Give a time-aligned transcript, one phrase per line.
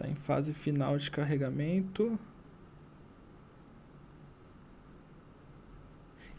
[0.00, 2.18] Está em fase final de carregamento.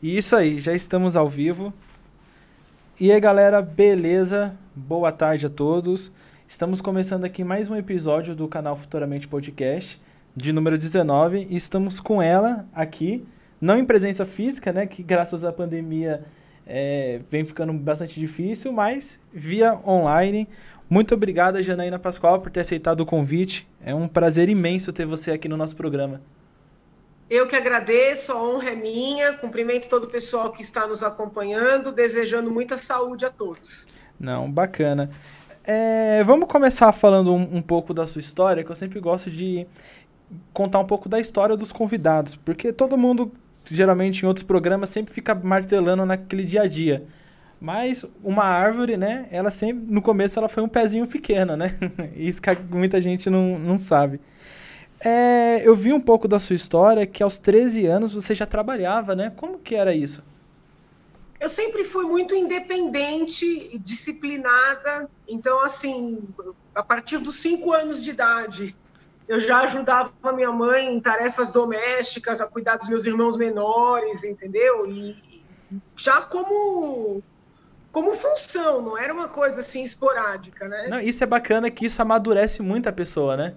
[0.01, 1.71] E isso aí, já estamos ao vivo.
[2.99, 4.57] E aí, galera, beleza?
[4.75, 6.11] Boa tarde a todos.
[6.47, 10.01] Estamos começando aqui mais um episódio do canal Futuramente Podcast,
[10.35, 13.23] de número 19, e estamos com ela aqui,
[13.61, 16.25] não em presença física, né, que graças à pandemia
[16.65, 20.47] é, vem ficando bastante difícil, mas via online.
[20.91, 23.65] Muito obrigado, Janaína Pascoal, por ter aceitado o convite.
[23.81, 26.19] É um prazer imenso ter você aqui no nosso programa.
[27.29, 29.31] Eu que agradeço, a honra é minha.
[29.37, 33.87] Cumprimento todo o pessoal que está nos acompanhando, desejando muita saúde a todos.
[34.19, 35.09] Não, bacana.
[35.63, 39.65] É, vamos começar falando um, um, pouco da sua história, que eu sempre gosto de
[40.51, 43.31] contar um pouco da história dos convidados, porque todo mundo,
[43.63, 47.07] geralmente em outros programas, sempre fica martelando naquele dia a dia.
[47.61, 49.27] Mas uma árvore, né?
[49.29, 51.77] Ela sempre, no começo, ela foi um pezinho pequeno, né?
[52.17, 54.19] Isso que muita gente não, não sabe.
[54.99, 59.15] É, eu vi um pouco da sua história que aos 13 anos você já trabalhava,
[59.15, 59.31] né?
[59.35, 60.23] Como que era isso?
[61.39, 65.09] Eu sempre fui muito independente e disciplinada.
[65.27, 66.23] Então, assim,
[66.73, 68.75] a partir dos 5 anos de idade,
[69.27, 74.23] eu já ajudava a minha mãe em tarefas domésticas, a cuidar dos meus irmãos menores,
[74.23, 74.85] entendeu?
[74.87, 75.43] E
[75.95, 77.23] já como
[77.91, 80.87] como função, não era uma coisa assim esporádica, né?
[80.87, 83.53] Não, isso é bacana que isso amadurece muito a pessoa, né?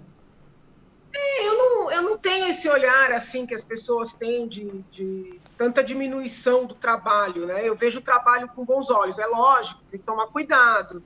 [1.13, 5.39] É, eu não, eu não tenho esse olhar assim que as pessoas têm de, de
[5.57, 7.65] tanta diminuição do trabalho, né?
[7.65, 9.17] Eu vejo o trabalho com bons olhos.
[9.17, 11.01] É lógico, tem que tomar cuidado.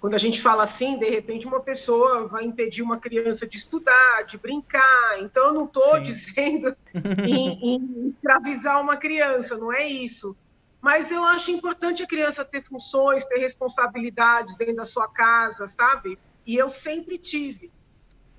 [0.00, 4.22] Quando a gente fala assim, de repente uma pessoa vai impedir uma criança de estudar,
[4.26, 5.20] de brincar.
[5.20, 6.76] Então eu não estou dizendo
[7.24, 10.36] em, em escravizar uma criança, não é isso
[10.84, 16.18] mas eu acho importante a criança ter funções, ter responsabilidades dentro da sua casa, sabe?
[16.46, 17.72] E eu sempre tive.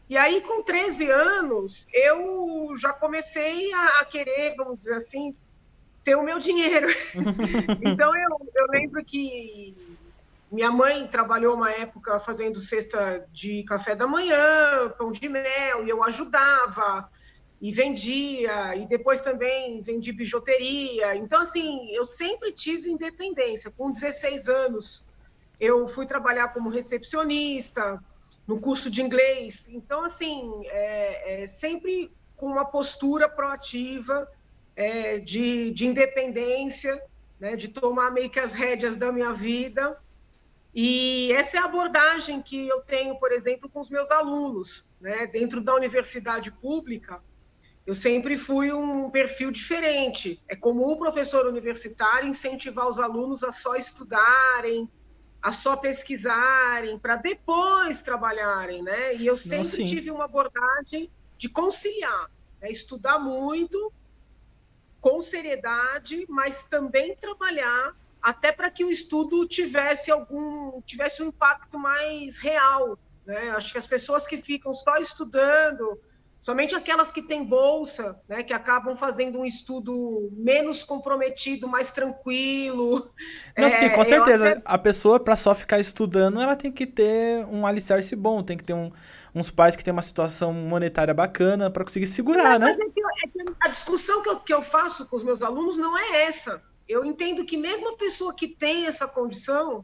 [0.07, 5.35] E aí, com 13 anos, eu já comecei a, querer, vamos dizer assim,
[6.03, 6.85] ter o meu dinheiro.
[7.83, 9.97] então, eu, eu lembro que
[10.51, 15.89] minha mãe trabalhou uma época fazendo cesta de café da manhã, pão de mel, e
[15.89, 17.09] eu ajudava
[17.65, 21.15] e vendia, e depois também vendi bijuteria.
[21.15, 23.71] Então, assim, eu sempre tive independência.
[23.71, 25.03] Com 16 anos,
[25.59, 27.99] eu fui trabalhar como recepcionista
[28.45, 29.67] no curso de inglês.
[29.67, 34.31] Então, assim, é, é sempre com uma postura proativa
[34.75, 37.01] é, de, de independência,
[37.39, 39.99] né, de tomar meio que as rédeas da minha vida.
[40.71, 44.87] E essa é a abordagem que eu tenho, por exemplo, com os meus alunos.
[45.01, 45.25] Né?
[45.25, 47.19] Dentro da universidade pública,
[47.85, 50.41] eu sempre fui um perfil diferente.
[50.47, 54.89] É comum o professor universitário incentivar os alunos a só estudarem,
[55.41, 59.15] a só pesquisarem, para depois trabalharem, né?
[59.15, 62.71] E eu sempre Não, tive uma abordagem de conciliar, né?
[62.71, 63.93] estudar muito,
[64.99, 71.77] com seriedade, mas também trabalhar até para que o estudo tivesse algum tivesse um impacto
[71.77, 73.51] mais real, né?
[73.51, 75.99] Acho que as pessoas que ficam só estudando
[76.45, 83.09] Somente aquelas que têm bolsa, né, que acabam fazendo um estudo menos comprometido, mais tranquilo.
[83.57, 84.51] Não, é, sim, com certeza.
[84.51, 84.61] Até...
[84.63, 88.63] A pessoa, para só ficar estudando, ela tem que ter um alicerce bom, tem que
[88.63, 88.91] ter um,
[89.33, 92.73] uns pais que têm uma situação monetária bacana para conseguir segurar, né?
[92.73, 95.79] É que, é que a discussão que eu, que eu faço com os meus alunos
[95.79, 96.61] não é essa.
[96.87, 99.83] Eu entendo que mesmo a pessoa que tem essa condição,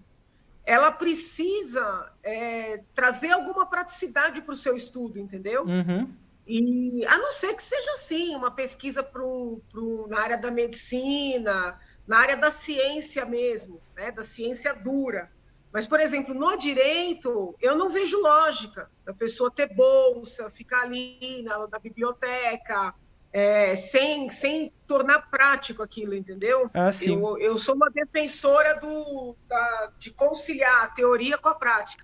[0.63, 5.63] ela precisa é, trazer alguma praticidade para o seu estudo, entendeu?
[5.63, 6.20] Uhum.
[6.53, 11.79] E a não ser que seja assim, uma pesquisa pro, pro, na área da medicina,
[12.05, 15.31] na área da ciência mesmo, né, da ciência dura.
[15.71, 21.41] Mas, por exemplo, no direito, eu não vejo lógica da pessoa ter bolsa, ficar ali
[21.43, 22.93] na, na biblioteca,
[23.31, 26.69] é, sem, sem tornar prático aquilo, entendeu?
[26.73, 27.13] Ah, sim.
[27.13, 32.03] Eu, eu sou uma defensora do, da, de conciliar a teoria com a prática.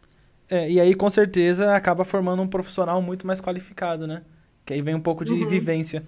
[0.49, 4.23] É, e aí, com certeza, acaba formando um profissional muito mais qualificado, né?
[4.67, 5.47] Que aí vem um pouco de uhum.
[5.47, 6.03] vivência.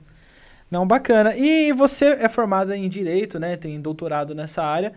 [0.69, 1.35] Não, bacana.
[1.35, 3.55] E você é formada em Direito, né?
[3.55, 4.93] Tem doutorado nessa área.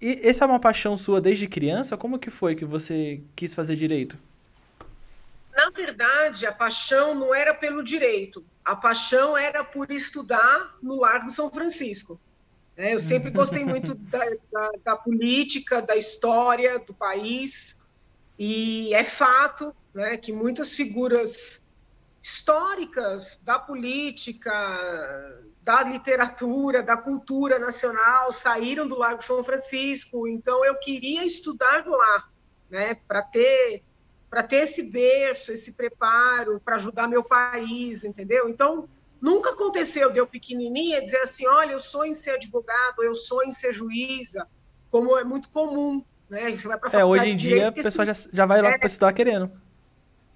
[0.00, 1.96] E essa é uma paixão sua desde criança?
[1.96, 4.18] Como que foi que você quis fazer Direito?
[5.56, 8.44] Na verdade, a paixão não era pelo direito.
[8.62, 12.20] A paixão era por estudar no Largo São Francisco.
[12.76, 17.74] É, eu sempre gostei muito da, da, da política, da história do país.
[18.38, 21.60] E é fato né, que muitas figuras
[22.28, 24.52] históricas da política,
[25.62, 30.28] da literatura, da cultura nacional saíram do Lago São Francisco.
[30.28, 32.28] Então eu queria estudar lá,
[32.70, 33.82] né, para ter
[34.28, 38.46] para ter esse berço, esse preparo para ajudar meu país, entendeu?
[38.46, 38.86] Então,
[39.18, 43.48] nunca aconteceu de eu pequenininha dizer assim, olha, eu sonho em ser advogado, eu sonho
[43.48, 44.46] em ser juíza,
[44.90, 46.50] como é muito comum, né?
[46.50, 49.14] Você vai é, hoje em dia a pessoa já, já vai logo é, para estudar
[49.14, 49.50] querendo.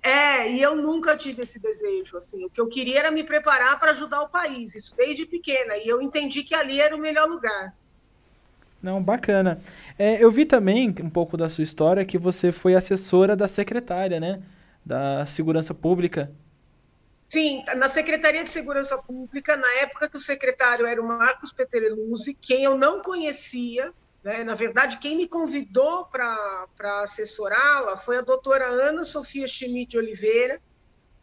[0.02, 2.44] É, e eu nunca tive esse desejo, assim.
[2.44, 5.86] O que eu queria era me preparar para ajudar o país, isso desde pequena, e
[5.86, 7.72] eu entendi que ali era o melhor lugar.
[8.82, 9.60] Não, bacana.
[9.96, 14.18] É, eu vi também um pouco da sua história que você foi assessora da secretária,
[14.18, 14.42] né?
[14.84, 16.32] Da Segurança Pública.
[17.28, 22.34] Sim, na Secretaria de Segurança Pública, na época que o secretário era o Marcos Petereluzzi,
[22.34, 24.44] quem eu não conhecia, né?
[24.44, 26.66] na verdade, quem me convidou para
[27.02, 30.60] assessorá-la foi a doutora Ana Sofia Schmidt de Oliveira,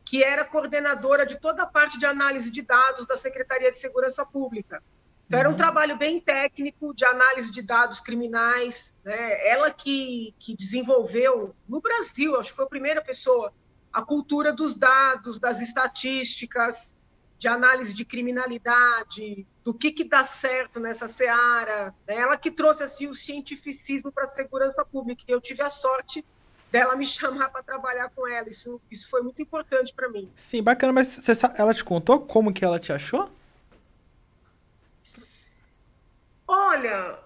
[0.03, 4.25] que era coordenadora de toda a parte de análise de dados da Secretaria de Segurança
[4.25, 4.81] Pública.
[5.27, 5.57] Então, era um uhum.
[5.57, 8.91] trabalho bem técnico de análise de dados criminais.
[9.03, 9.47] Né?
[9.47, 13.53] Ela que, que desenvolveu, no Brasil, acho que foi a primeira pessoa,
[13.93, 16.95] a cultura dos dados, das estatísticas,
[17.37, 21.93] de análise de criminalidade, do que, que dá certo nessa seara.
[22.07, 22.15] Né?
[22.15, 25.23] Ela que trouxe assim, o cientificismo para a segurança pública.
[25.27, 26.25] E eu tive a sorte
[26.71, 28.49] dela me chamar para trabalhar com ela.
[28.49, 30.27] Isso, isso foi muito importante para mim.
[30.35, 30.91] Sim, bacana.
[30.91, 33.31] Mas você, ela te contou como que ela te achou?
[36.47, 37.19] Olha,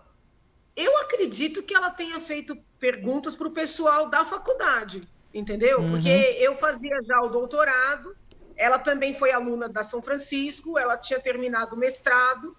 [0.76, 5.02] eu acredito que ela tenha feito perguntas para o pessoal da faculdade,
[5.34, 5.80] entendeu?
[5.80, 5.92] Uhum.
[5.92, 8.14] Porque eu fazia já o doutorado,
[8.56, 12.56] ela também foi aluna da São Francisco, ela tinha terminado o mestrado.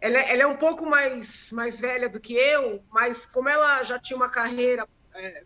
[0.00, 3.82] Ela, é, ela é um pouco mais, mais velha do que eu, mas como ela
[3.82, 5.42] já tinha uma carreira é,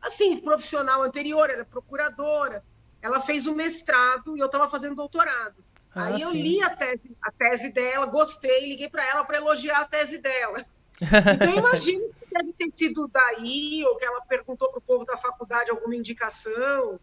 [0.00, 2.64] assim profissional anterior, era procuradora,
[3.02, 5.62] ela fez o mestrado e eu estava fazendo doutorado.
[5.94, 9.80] Ah, Aí eu li a tese, a tese dela, gostei, liguei para ela para elogiar
[9.80, 10.64] a tese dela.
[11.34, 15.16] Então, imagino que deve ter sido daí, ou que ela perguntou para o povo da
[15.16, 17.00] faculdade alguma indicação.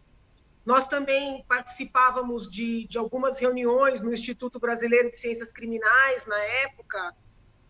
[0.68, 7.14] Nós também participávamos de, de algumas reuniões no Instituto Brasileiro de Ciências Criminais, na época.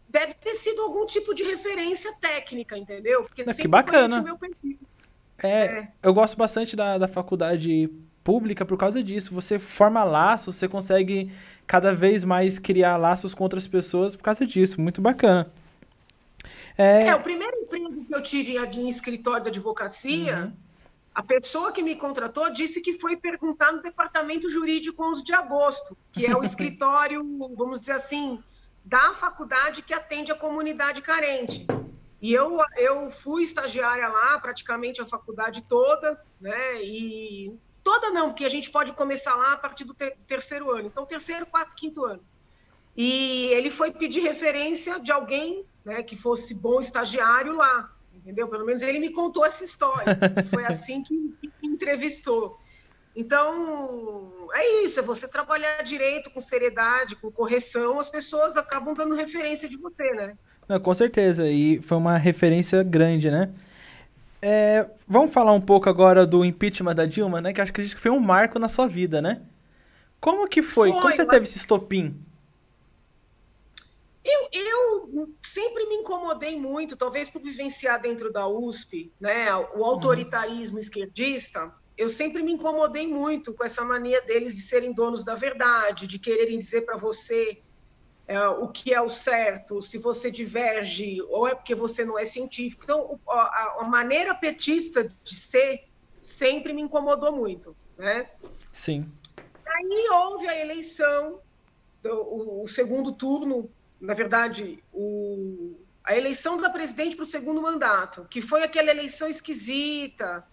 [0.08, 3.22] Deve ter sido algum tipo de referência técnica, entendeu?
[3.22, 4.24] Porque que bacana.
[5.40, 7.88] É, é, eu gosto bastante da, da faculdade
[8.24, 9.32] pública por causa disso.
[9.32, 11.30] Você forma laços, você consegue
[11.68, 14.80] cada vez mais criar laços com outras pessoas por causa disso.
[14.80, 15.48] Muito bacana.
[16.76, 20.68] É, é o primeiro emprego que eu tive em escritório de advocacia, uhum.
[21.19, 25.99] A pessoa que me contratou disse que foi perguntar no departamento jurídico 11 de agosto,
[26.12, 27.20] que é o escritório,
[27.56, 28.41] vamos dizer assim,
[28.85, 31.67] da faculdade que atende a comunidade carente.
[32.23, 36.85] E eu, eu fui estagiária lá praticamente a faculdade toda, né?
[36.85, 40.87] E Toda não, porque a gente pode começar lá a partir do ter terceiro ano.
[40.87, 42.23] Então, terceiro, quarto, quinto ano.
[42.97, 47.91] E ele foi pedir referência de alguém né, que fosse bom estagiário lá,
[48.28, 48.46] entendeu?
[48.46, 50.19] Pelo menos ele me contou essa história.
[50.52, 52.58] Foi assim que, que entrevistou.
[53.16, 59.14] Então, é isso, é você trabalhar direito, com seriedade, com correção, as pessoas acabam dando
[59.14, 60.36] referência de você, né?
[60.69, 63.50] Não, com certeza, e foi uma referência grande, né?
[64.40, 67.52] É, vamos falar um pouco agora do impeachment da Dilma, né?
[67.52, 69.40] Que acho que foi um marco na sua vida, né?
[70.20, 70.90] Como que foi?
[70.90, 71.31] foi Como você mas...
[71.31, 72.14] teve esse estopim?
[74.30, 80.79] Eu, eu sempre me incomodei muito, talvez por vivenciar dentro da USP, né, o autoritarismo
[80.79, 86.06] esquerdista, eu sempre me incomodei muito com essa mania deles de serem donos da verdade,
[86.06, 87.60] de quererem dizer para você
[88.29, 92.24] é, o que é o certo, se você diverge, ou é porque você não é
[92.24, 92.84] científico.
[92.84, 95.88] Então, a, a maneira petista de ser
[96.20, 98.31] sempre me incomodou muito, né?
[98.72, 99.10] Sim.
[99.67, 101.41] Aí houve a eleição,
[102.05, 108.26] o, o, segundo turno, na verdade, o, a eleição da presidente para o segundo mandato,
[108.31, 110.46] que foi aquela eleição esquisita,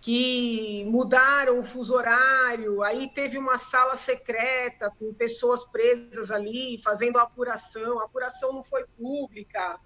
[0.00, 7.18] que mudaram o fuso horário, aí teve uma sala secreta com pessoas presas ali fazendo
[7.18, 9.78] a apuração, a apuração não foi pública.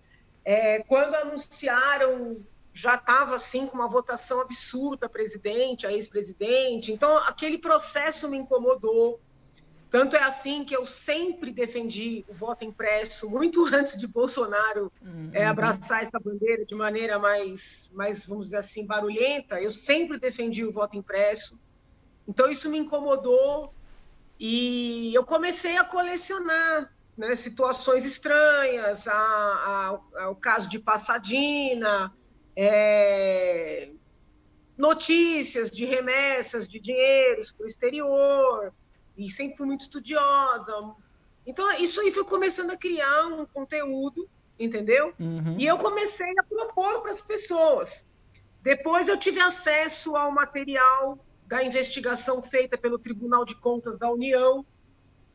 [0.44, 6.92] É, quando anunciaram, já estava assim com uma votação absurda, presidente, a ex-presidente.
[6.92, 9.20] Então, aquele processo me incomodou.
[9.94, 15.06] Tanto é assim que eu sempre defendi o voto impresso, muito antes de Bolsonaro é,
[15.06, 15.30] uhum.
[15.32, 19.62] é, abraçar essa bandeira de maneira mais, mais, vamos dizer assim, barulhenta.
[19.62, 21.60] Eu sempre defendi o voto impresso.
[22.26, 23.72] Então, isso me incomodou
[24.36, 32.12] e eu comecei a colecionar né, situações estranhas, a, a, a, o caso de Passadina,
[32.56, 33.90] é,
[34.76, 38.74] notícias de remessas de dinheiros para o exterior
[39.16, 40.72] e sempre fui muito estudiosa.
[41.46, 44.28] Então, isso aí foi começando a criar um conteúdo,
[44.58, 45.14] entendeu?
[45.18, 45.56] Uhum.
[45.58, 48.06] E eu comecei a propor para as pessoas.
[48.62, 54.64] Depois eu tive acesso ao material da investigação feita pelo Tribunal de Contas da União,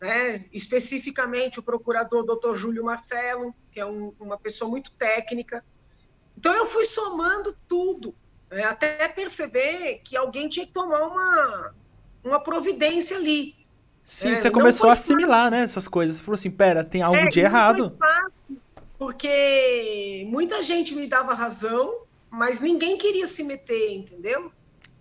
[0.01, 0.45] né?
[0.51, 2.55] especificamente o procurador Dr.
[2.55, 5.63] Júlio Marcelo, que é um, uma pessoa muito técnica.
[6.37, 8.15] Então eu fui somando tudo,
[8.49, 8.63] né?
[8.63, 11.75] até perceber que alguém tinha que tomar uma,
[12.23, 13.58] uma providência ali.
[14.09, 15.51] Sim, é, você começou a assimilar, fácil.
[15.51, 16.15] né, essas coisas.
[16.15, 17.95] Você falou assim, pera, tem algo é, de errado.
[17.99, 18.57] Fácil,
[18.97, 24.51] porque muita gente me dava razão, mas ninguém queria se meter, entendeu?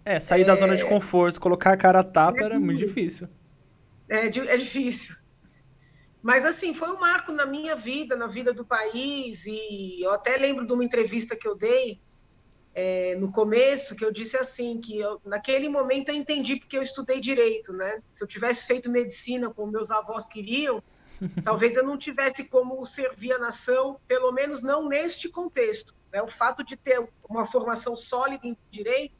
[0.05, 0.45] É, sair é...
[0.45, 3.27] da zona de conforto, colocar a cara a tapa é era muito difícil.
[4.11, 5.17] É, é difícil.
[6.23, 10.37] Mas, assim, foi um marco na minha vida, na vida do país, e eu até
[10.37, 11.99] lembro de uma entrevista que eu dei
[12.81, 16.83] é, no começo, que eu disse assim, que eu, naquele momento eu entendi porque eu
[16.83, 18.01] estudei Direito, né?
[18.13, 20.81] Se eu tivesse feito Medicina como meus avós queriam,
[21.45, 25.93] talvez eu não tivesse como servir a nação, pelo menos não neste contexto.
[26.13, 26.23] Né?
[26.23, 29.17] O fato de ter uma formação sólida em Direito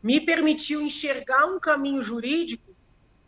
[0.00, 2.72] me permitiu enxergar um caminho jurídico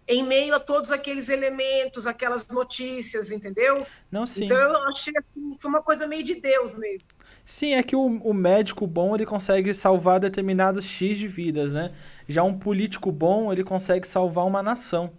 [0.06, 3.84] em meio a todos aqueles elementos, aquelas notícias, entendeu?
[4.10, 4.44] Não, sim.
[4.44, 7.08] Então eu achei assim, foi uma coisa meio de Deus mesmo.
[7.44, 11.92] Sim, é que o, o médico bom ele consegue salvar determinados X de vidas, né?
[12.26, 15.12] Já um político bom ele consegue salvar uma nação.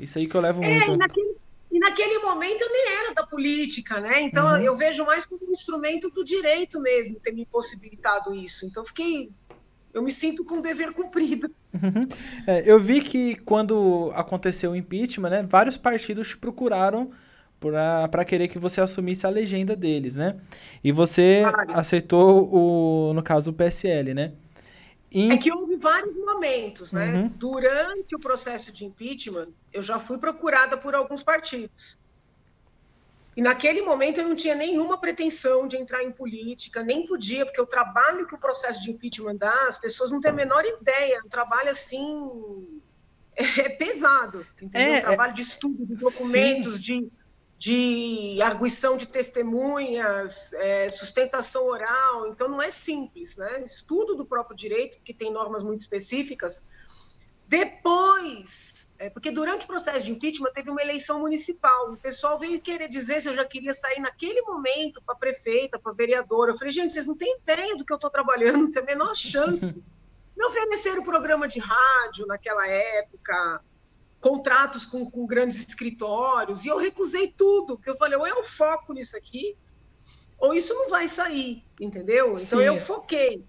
[0.00, 0.92] Isso aí que eu levo é, muito.
[0.92, 1.36] E naquele,
[1.70, 4.22] e naquele momento eu nem era da política, né?
[4.22, 4.58] Então uhum.
[4.58, 8.64] eu vejo mais como um instrumento do direito mesmo ter me possibilitado isso.
[8.64, 9.30] Então eu fiquei
[9.92, 11.48] eu me sinto com o dever cumprido.
[11.72, 12.08] Uhum.
[12.46, 17.12] É, eu vi que quando aconteceu o impeachment, né, vários partidos te procuraram
[18.10, 20.36] para querer que você assumisse a legenda deles, né?
[20.82, 21.78] E você Vários.
[21.78, 24.32] aceitou o, no caso, o PSL, né?
[25.10, 25.30] E...
[25.30, 27.12] É que houve vários momentos, né?
[27.12, 27.28] Uhum.
[27.28, 31.96] Durante o processo de impeachment, eu já fui procurada por alguns partidos.
[33.36, 37.60] E naquele momento eu não tinha nenhuma pretensão de entrar em política, nem podia, porque
[37.60, 41.20] o trabalho que o processo de impeachment dá, as pessoas não têm a menor ideia.
[41.24, 42.80] Um trabalho assim
[43.36, 44.94] é pesado, entendeu?
[44.94, 45.34] É, um trabalho é...
[45.34, 47.08] de estudo de documentos, de,
[47.64, 52.28] de arguição de testemunhas, é, sustentação oral.
[52.28, 53.64] Então não é simples, né?
[53.64, 56.62] Estudo do próprio direito, que tem normas muito específicas.
[57.48, 61.90] Depois é, porque durante o processo de impeachment teve uma eleição municipal.
[61.90, 65.92] O pessoal veio querer dizer se eu já queria sair naquele momento para prefeita, para
[65.94, 66.52] vereadora.
[66.52, 68.84] Eu falei, gente, vocês não têm ideia do que eu estou trabalhando, não tem a
[68.84, 69.82] menor chance.
[70.36, 73.62] Me ofereceram programa de rádio naquela época,
[74.24, 78.94] contratos com, com grandes escritórios, e eu recusei tudo, porque eu falei, ou eu foco
[78.94, 79.54] nisso aqui,
[80.38, 82.28] ou isso não vai sair, entendeu?
[82.28, 82.62] Então Sim.
[82.62, 83.44] eu foquei.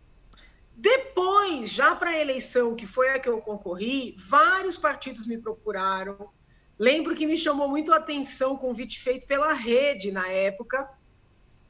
[0.76, 6.30] Depois, já para a eleição, que foi a que eu concorri, vários partidos me procuraram.
[6.78, 10.90] Lembro que me chamou muito a atenção o convite feito pela rede na época,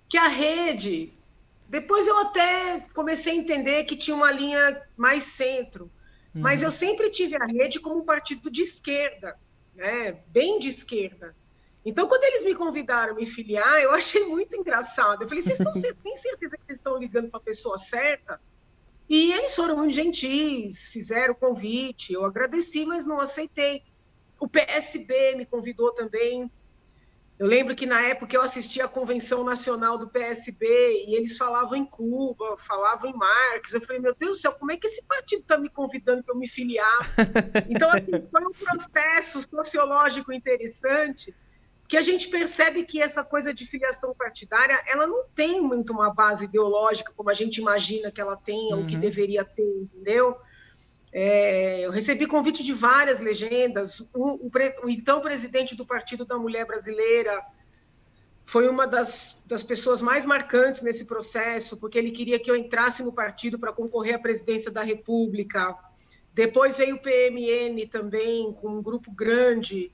[0.10, 1.14] que a rede.
[1.70, 5.92] Depois eu até comecei a entender que tinha uma linha mais centro,
[6.36, 6.42] uhum.
[6.42, 9.40] mas eu sempre tive a rede como um partido de esquerda,
[9.74, 10.12] né?
[10.28, 11.36] bem de esquerda.
[11.86, 15.22] Então, quando eles me convidaram a me filiar, eu achei muito engraçado.
[15.22, 15.72] Eu falei: vocês estão,
[16.04, 18.42] têm certeza que vocês estão ligando para a pessoa certa?
[19.08, 23.84] E eles foram muito gentis, fizeram o convite, eu agradeci, mas não aceitei.
[24.40, 26.52] O PSB me convidou também.
[27.38, 30.66] Eu lembro que na época eu assistia a convenção nacional do PSB
[31.06, 33.74] e eles falavam em Cuba, falavam em Marx.
[33.74, 36.34] Eu falei, meu Deus do céu, como é que esse partido está me convidando para
[36.34, 37.00] eu me filiar?
[37.70, 41.36] Então, assim, foi um processo sociológico interessante
[41.88, 46.14] que a gente percebe que essa coisa de filiação partidária ela não tem muito uma
[46.14, 48.82] base ideológica como a gente imagina que ela tenha, uhum.
[48.82, 50.38] ou que deveria ter, entendeu?
[51.18, 54.02] É, eu recebi convite de várias legendas.
[54.14, 54.52] O, o,
[54.84, 57.42] o, então presidente do Partido da Mulher Brasileira
[58.46, 63.02] foi uma das, das pessoas mais marcantes nesse processo, porque ele queria que eu entrasse
[63.02, 65.74] no partido para concorrer à presidência da República.
[66.34, 69.94] Depois veio o PMN também, com um grupo grande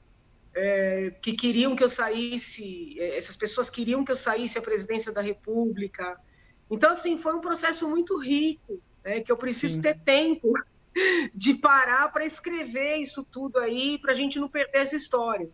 [0.56, 5.12] é, que queriam que eu saísse, é, essas pessoas queriam que eu saísse à presidência
[5.12, 6.20] da República.
[6.68, 9.82] Então, assim, foi um processo muito rico, né, que eu preciso Sim.
[9.82, 10.52] ter tempo
[11.34, 15.50] de parar para escrever isso tudo aí, para a gente não perder essa história.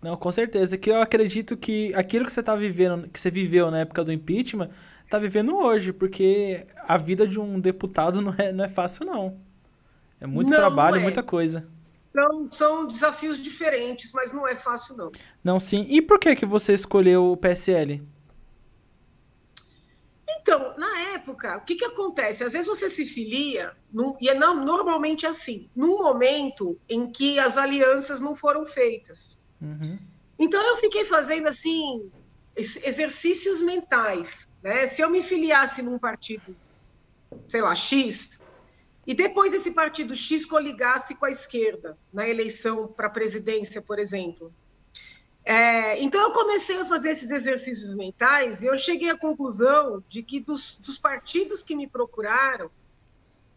[0.00, 0.78] Não, com certeza.
[0.78, 4.12] Que eu acredito que aquilo que você está vivendo, que você viveu na época do
[4.12, 4.70] impeachment,
[5.04, 9.38] está vivendo hoje, porque a vida de um deputado não é, não é fácil, não.
[10.20, 11.04] É muito não, trabalho, não é.
[11.04, 11.66] muita coisa.
[12.10, 15.12] Então, são desafios diferentes, mas não é fácil, não.
[15.42, 15.86] Não, sim.
[15.88, 18.02] E por que, que você escolheu o PSL?
[20.48, 22.42] Então, na época, o que, que acontece?
[22.42, 27.38] Às vezes você se filia, no, e é não, normalmente assim, num momento em que
[27.38, 29.36] as alianças não foram feitas.
[29.60, 29.98] Uhum.
[30.38, 32.10] Então, eu fiquei fazendo, assim,
[32.56, 34.48] exercícios mentais.
[34.62, 34.86] Né?
[34.86, 36.56] Se eu me filiasse num partido
[37.48, 38.40] sei lá, X,
[39.06, 43.98] e depois esse partido X coligasse com a esquerda na eleição para a presidência, por
[43.98, 44.52] exemplo.
[45.50, 50.22] É, então eu comecei a fazer esses exercícios mentais e eu cheguei à conclusão de
[50.22, 52.70] que dos, dos partidos que me procuraram,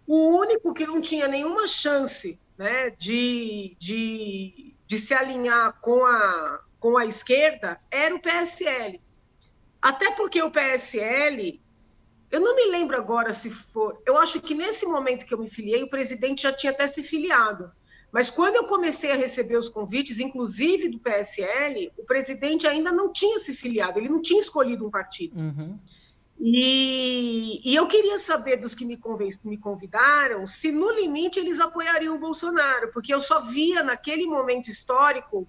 [0.08, 6.62] o único que não tinha nenhuma chance né, de, de, de se alinhar com a,
[6.80, 9.02] com a esquerda era o PSL.
[9.82, 11.62] Até porque o PSL
[12.32, 14.02] eu não me lembro agora se for.
[14.06, 17.04] Eu acho que nesse momento que eu me filiei, o presidente já tinha até se
[17.04, 17.70] filiado.
[18.12, 23.14] Mas quando eu comecei a receber os convites, inclusive do PSL, o presidente ainda não
[23.14, 25.40] tinha se filiado, ele não tinha escolhido um partido.
[25.40, 25.80] Uhum.
[26.44, 29.00] E, e, eu queria saber dos que me,
[29.44, 34.68] me convidaram se, no limite, eles apoiariam o Bolsonaro, porque eu só via naquele momento
[34.68, 35.48] histórico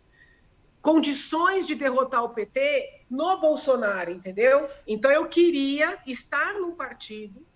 [0.83, 4.69] condições de derrotar o PT no Bolsonaro, entendeu?
[4.87, 7.47] Então eu queria estar num partido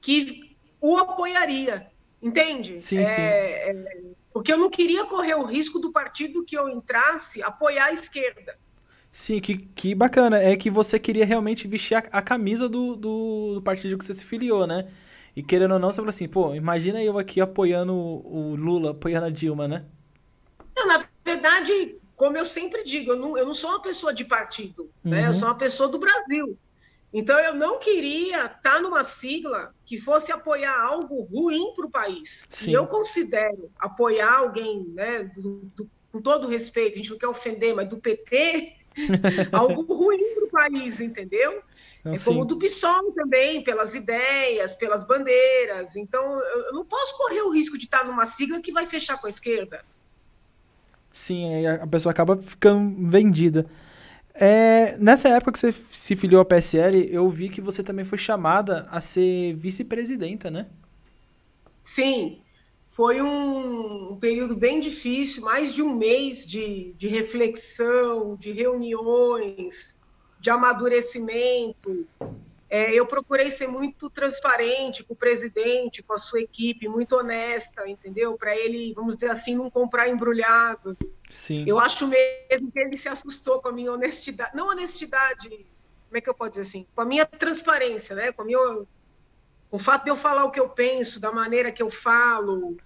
[0.00, 1.89] que o apoiaria,
[2.22, 2.78] entende?
[2.78, 3.22] Sim, é, sim.
[3.22, 3.96] É,
[4.32, 8.56] porque eu não queria correr o risco do partido que eu entrasse apoiar a esquerda.
[9.12, 10.38] Sim, que, que bacana.
[10.38, 14.14] É que você queria realmente vestir a, a camisa do, do, do, partido que você
[14.14, 14.86] se filiou, né?
[15.34, 18.92] E querendo ou não, você falou assim, pô, imagina eu aqui apoiando o, o Lula,
[18.92, 19.84] apoiando a Dilma, né?
[20.76, 24.24] Não, na verdade, como eu sempre digo, eu não, eu não sou uma pessoa de
[24.24, 25.10] partido, uhum.
[25.10, 25.22] né?
[25.22, 25.34] eu uhum.
[25.34, 26.56] sou uma pessoa do Brasil.
[27.12, 32.46] Então, eu não queria estar numa sigla que fosse apoiar algo ruim para o país.
[32.48, 32.70] Sim.
[32.70, 37.26] E eu considero apoiar alguém, né, do, do, com todo respeito, a gente não quer
[37.26, 38.74] ofender, mas do PT,
[39.50, 41.62] algo ruim para o país, entendeu?
[42.04, 45.96] é como do PSOL também, pelas ideias, pelas bandeiras.
[45.96, 49.26] Então, eu não posso correr o risco de estar numa sigla que vai fechar com
[49.26, 49.84] a esquerda.
[51.12, 53.66] Sim, a pessoa acaba ficando vendida.
[54.42, 58.16] É, nessa época que você se filiou ao PSL, eu vi que você também foi
[58.16, 60.66] chamada a ser vice-presidenta, né?
[61.84, 62.40] Sim,
[62.88, 69.94] foi um, um, período bem difícil, mais de um mês de, de reflexão, de reuniões,
[70.40, 72.06] de amadurecimento,
[72.70, 77.88] é, eu procurei ser muito transparente com o presidente, com a sua equipe, muito honesta,
[77.88, 78.38] entendeu?
[78.38, 80.96] Para ele, vamos dizer assim, não comprar embrulhado.
[81.30, 81.64] Sim.
[81.66, 84.54] Eu acho mesmo que ele se assustou com a minha honestidade.
[84.54, 86.86] Não honestidade, como é que eu posso dizer assim?
[86.94, 88.32] Com a minha transparência, né?
[88.32, 91.70] Com, a minha, com o fato de eu falar o que eu penso, da maneira
[91.70, 92.76] que eu falo.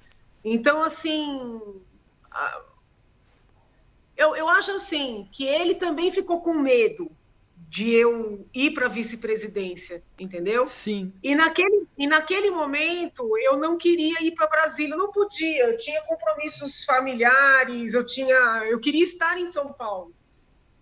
[0.44, 1.82] Então, assim.
[4.16, 7.10] Eu, eu acho assim que ele também ficou com medo
[7.74, 10.64] de eu ir para a vice-presidência, entendeu?
[10.64, 11.12] Sim.
[11.20, 16.00] E naquele, e naquele momento eu não queria ir para Brasília, não podia, eu tinha
[16.02, 20.14] compromissos familiares, eu tinha, eu queria estar em São Paulo.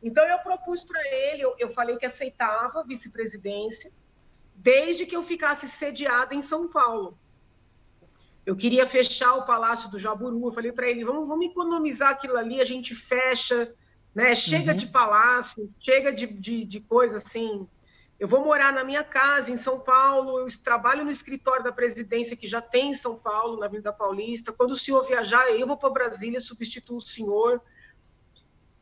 [0.02, 3.90] Então eu propus para ele, eu, eu falei que aceitava a vice-presidência,
[4.55, 7.18] desde que eu ficasse sediada em São Paulo.
[8.44, 12.37] Eu queria fechar o Palácio do Jaburu, eu falei para ele, vamos, vamos economizar aquilo
[12.37, 13.74] ali, a gente fecha
[14.14, 14.35] né?
[14.35, 14.77] Chega uhum.
[14.77, 17.66] de palácio, chega de, de, de coisa assim.
[18.20, 22.37] Eu vou morar na minha casa em São Paulo, eu trabalho no escritório da presidência
[22.37, 24.53] que já tem em São Paulo, na Avenida Paulista.
[24.53, 27.61] Quando o senhor viajar, eu vou para Brasília, substituo o senhor.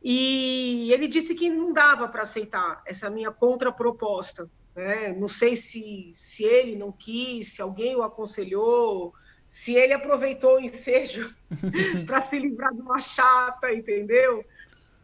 [0.03, 4.49] E ele disse que não dava para aceitar essa minha contraproposta.
[4.75, 5.11] Né?
[5.13, 9.13] Não sei se, se ele não quis, se alguém o aconselhou,
[9.47, 11.33] se ele aproveitou o ensejo
[12.05, 14.45] para se livrar de uma chata, entendeu?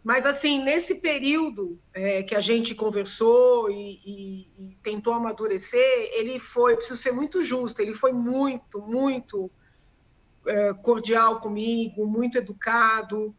[0.08, 6.40] Mas, assim, nesse período é, que a gente conversou e, e, e, tentou amadurecer, ele
[6.40, 9.52] foi, preciso ser muito justo, ele foi muito, muito
[10.46, 13.36] é, cordial comigo, muito educado.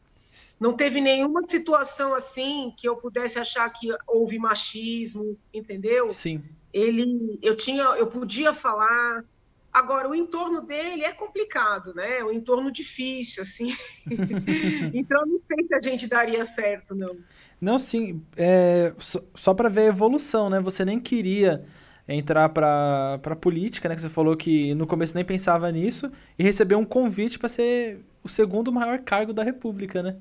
[0.61, 6.11] Não teve nenhuma situação assim que eu pudesse achar que houve machismo, entendeu?
[6.11, 6.45] Sim.
[6.71, 9.25] Ele, eu tinha, eu podia falar,
[9.79, 12.19] Agora, o entorno dele é complicado, né?
[12.19, 13.73] É um entorno difícil, assim.
[14.93, 17.17] então, não sei se a gente daria certo, não.
[17.61, 18.21] Não, sim.
[18.37, 20.59] É, só, só para ver a evolução, né?
[20.59, 21.65] Você nem queria
[22.09, 23.95] entrar para a política, né?
[23.95, 28.01] Que você falou que no começo nem pensava nisso e recebeu um convite para ser
[28.25, 30.17] o segundo maior cargo da República, né?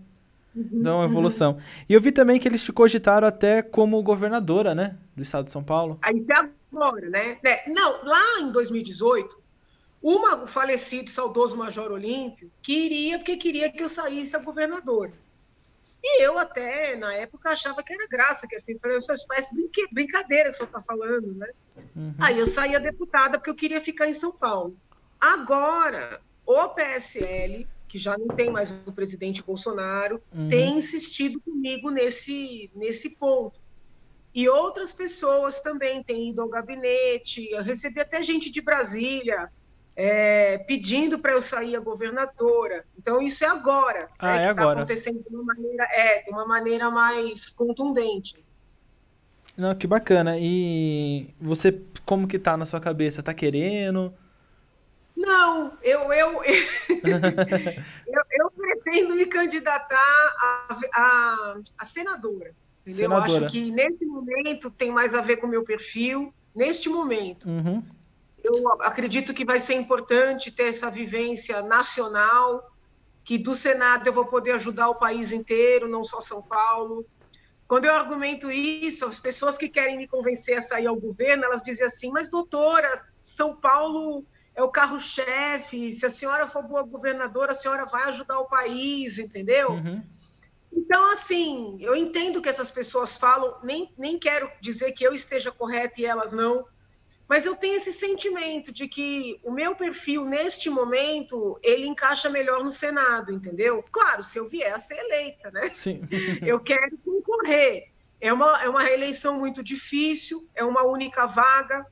[0.55, 1.53] Uhum, então, é uma evolução.
[1.53, 1.59] Uhum.
[1.89, 4.97] E eu vi também que eles te cogitaram até como governadora, né?
[5.15, 5.97] Do estado de São Paulo.
[6.03, 7.39] Aí até agora, né?
[7.43, 9.46] É, não, lá em 2018,
[10.09, 15.11] uma, o falecido saudoso Major Olímpio queria, porque queria que eu saísse a governador.
[16.01, 19.53] E eu até, na época, achava que era graça, que assim, isso parece
[19.91, 21.49] brincadeira que o senhor está falando, né?
[21.93, 22.15] Uhum.
[22.19, 24.77] Aí eu saía deputada porque eu queria ficar em São Paulo.
[25.19, 30.47] Agora, o PSL, que já não tem mais o presidente Bolsonaro, uhum.
[30.47, 33.59] tem insistido comigo nesse, nesse ponto.
[34.33, 37.49] E outras pessoas também têm ido ao gabinete.
[37.51, 39.51] Eu recebi até gente de Brasília
[39.99, 42.85] é, pedindo para eu sair a governadora.
[42.95, 44.07] Então, isso é agora.
[44.19, 44.79] Ah, né, é tá agora.
[44.81, 48.35] acontecendo de uma maneira, é, de uma maneira mais contundente.
[49.57, 50.37] Não, que bacana.
[50.37, 53.23] E você, como que tá na sua cabeça?
[53.23, 54.13] Tá querendo?
[55.17, 62.53] Não, eu, eu, eu, eu pretendo me candidatar a, a, a senadora.
[62.85, 63.09] Entendeu?
[63.09, 63.45] Senadora.
[63.47, 66.31] Acho que nesse momento tem mais a ver com o meu perfil.
[66.55, 67.83] Neste momento, Uhum.
[68.47, 72.71] Eu acredito que vai ser importante ter essa vivência nacional,
[73.23, 77.05] que do Senado eu vou poder ajudar o país inteiro, não só São Paulo.
[77.67, 81.61] Quando eu argumento isso, as pessoas que querem me convencer a sair ao governo, elas
[81.61, 82.89] dizem assim: mas doutora,
[83.21, 88.39] São Paulo é o carro-chefe, se a senhora for boa governadora, a senhora vai ajudar
[88.39, 89.71] o país, entendeu?
[89.71, 90.01] Uhum.
[90.71, 95.51] Então, assim, eu entendo que essas pessoas falam, nem, nem quero dizer que eu esteja
[95.51, 96.65] correta e elas não,
[97.27, 102.63] mas eu tenho esse sentimento de que o meu perfil, neste momento, ele encaixa melhor
[102.63, 103.83] no Senado, entendeu?
[103.91, 105.69] Claro, se eu vier a ser eleita, né?
[105.73, 106.07] Sim.
[106.41, 107.91] Eu quero concorrer.
[108.21, 111.85] É uma, é uma reeleição muito difícil, é uma única vaga.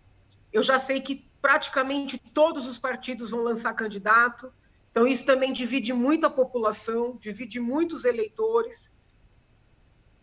[0.53, 4.51] Eu já sei que praticamente todos os partidos vão lançar candidato.
[4.89, 8.91] Então, isso também divide muito a população, divide muitos eleitores.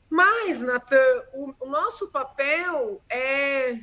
[0.09, 3.79] Mas, Natan, o, o nosso papel é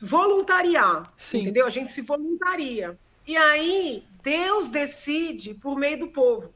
[0.00, 1.40] voluntariar, Sim.
[1.40, 1.66] entendeu?
[1.66, 2.98] A gente se voluntaria.
[3.26, 6.52] E aí, Deus decide por meio do povo.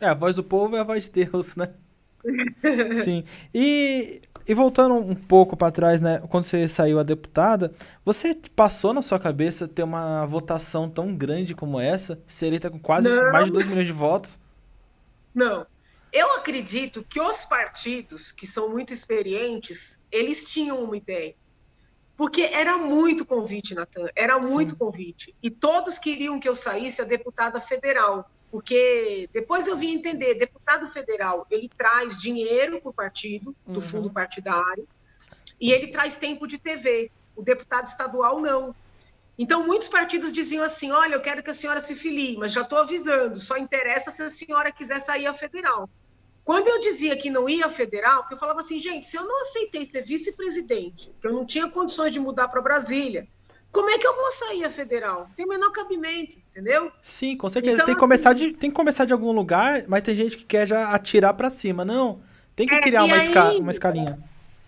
[0.00, 1.72] É, a voz do povo é a voz de Deus, né?
[3.02, 3.24] Sim.
[3.54, 6.22] E, e voltando um pouco para trás, né?
[6.28, 7.72] Quando você saiu a deputada,
[8.04, 12.20] você passou na sua cabeça ter uma votação tão grande como essa?
[12.26, 13.32] Ser eleita com quase Não.
[13.32, 14.38] mais de 2 milhões de votos?
[15.34, 15.66] Não.
[16.12, 21.34] Eu acredito que os partidos, que são muito experientes, eles tinham uma ideia.
[22.16, 24.78] Porque era muito convite, Natan, era muito Sim.
[24.78, 25.34] convite.
[25.42, 28.24] E todos queriam que eu saísse a deputada federal.
[28.50, 33.80] Porque depois eu vim entender, deputado federal, ele traz dinheiro para o partido, do Uhum.
[33.82, 34.88] fundo partidário,
[35.60, 37.10] e ele traz tempo de TV.
[37.34, 38.74] O deputado estadual, não.
[39.38, 42.62] Então, muitos partidos diziam assim: olha, eu quero que a senhora se filie, mas já
[42.62, 45.90] estou avisando, só interessa se a senhora quiser sair a federal.
[46.46, 49.42] Quando eu dizia que não ia federal, porque eu falava assim, gente, se eu não
[49.42, 53.26] aceitei ser vice-presidente, que eu não tinha condições de mudar para Brasília,
[53.72, 55.28] como é que eu vou sair a federal?
[55.36, 56.92] Tem o menor cabimento, entendeu?
[57.02, 57.74] Sim, com certeza.
[57.74, 60.44] Então, tem, que começar de, tem que começar de algum lugar, mas tem gente que
[60.44, 61.84] quer já atirar para cima.
[61.84, 62.22] Não,
[62.54, 64.16] tem que É, criar uma, esca- aí- uma escalinha.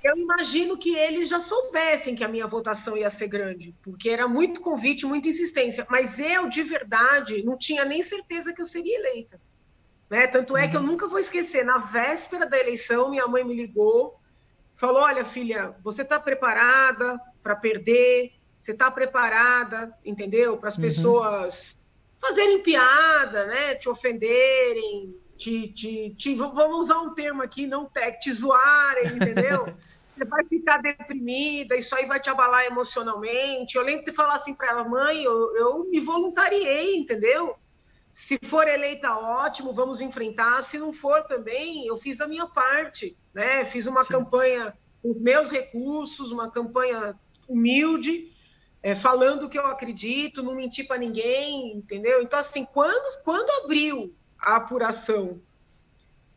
[0.02, 4.26] Eu imagino que eles já soubessem que a minha votação ia ser grande, porque era
[4.26, 5.86] muito convite, muita insistência.
[5.88, 9.40] Mas eu, de verdade, não tinha nem certeza que eu seria eleita.
[10.10, 10.26] Né?
[10.26, 14.14] Tanto é que eu nunca vou esquecer, na véspera da eleição, minha mãe me ligou,
[14.78, 18.30] falou: Olha, filha, você está preparada para perder?
[18.58, 20.56] Você está preparada, entendeu?
[20.58, 20.82] Para as Uhum.
[20.82, 21.76] pessoas
[22.20, 23.74] fazerem piada, né?
[23.76, 29.68] Te ofenderem, te, te, te- vamos usar um termo aqui, não tec, te zoarem, entendeu?
[30.18, 33.76] Você vai ficar deprimida, isso aí vai te abalar emocionalmente.
[33.76, 37.54] Eu lembro de falar assim para ela, mãe, eu, eu me voluntariei, entendeu?
[38.12, 40.62] Se for eleita, ótimo, vamos enfrentar.
[40.62, 43.64] Se não for também, eu fiz a minha parte, né?
[43.64, 44.14] Fiz uma Sim.
[44.14, 47.18] campanha com os meus recursos, uma campanha
[47.48, 48.32] humilde,
[48.82, 52.22] é, falando o que eu acredito, não menti para ninguém, entendeu?
[52.22, 55.40] Então, assim, quando, quando abriu a apuração,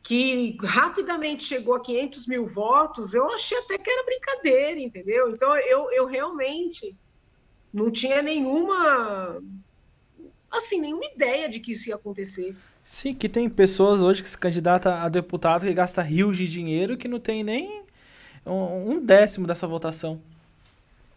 [0.03, 5.29] que rapidamente chegou a 500 mil votos, eu achei até que era brincadeira, entendeu?
[5.29, 6.97] Então, eu, eu realmente
[7.71, 9.41] não tinha nenhuma,
[10.51, 12.55] assim, nenhuma ideia de que isso ia acontecer.
[12.83, 16.97] Sim, que tem pessoas hoje que se candidatam a deputado que gasta rios de dinheiro
[16.97, 17.83] que não tem nem
[18.45, 20.21] um, décimo dessa votação.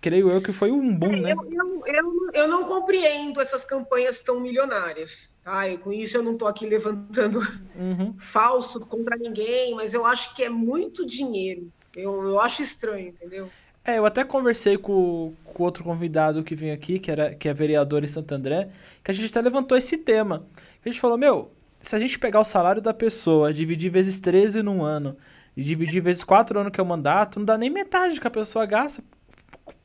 [0.01, 1.33] Creio eu que foi um boom, né?
[1.33, 5.31] Eu, eu, eu, eu não compreendo essas campanhas tão milionárias.
[5.43, 5.69] Tá?
[5.69, 7.41] E com isso eu não estou aqui levantando
[7.75, 8.15] Uhum.
[8.19, 11.73] falso contra ninguém, mas eu acho que é muito dinheiro.
[11.97, 13.51] Eu, eu acho estranho, entendeu?
[13.87, 17.53] É, eu até conversei com, com outro convidado que veio aqui, que, era, que é
[17.53, 18.71] vereador em Santo André,
[19.03, 20.47] que a gente até levantou esse tema.
[20.85, 24.63] A gente falou, meu, se a gente pegar o salário da pessoa, dividir vezes 13
[24.63, 25.17] num ano,
[25.55, 28.27] e dividir vezes 4 anos que é o mandato, não dá nem metade do que
[28.27, 29.05] a pessoa gasta.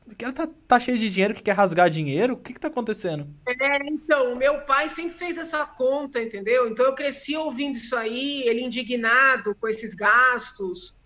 [0.06, 2.68] Porque ela tá, tá cheia de dinheiro, que quer rasgar dinheiro, o que que tá
[2.68, 3.28] acontecendo?
[3.48, 6.68] É, então, meu pai sempre fez essa conta, entendeu?
[6.68, 10.98] Então eu cresci ouvindo isso aí, ele indignado com esses gastos.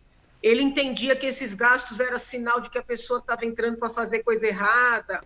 [0.44, 4.24] Ele entendia que esses gastos era sinal de que a pessoa estava entrando para fazer
[4.24, 5.22] coisa errada.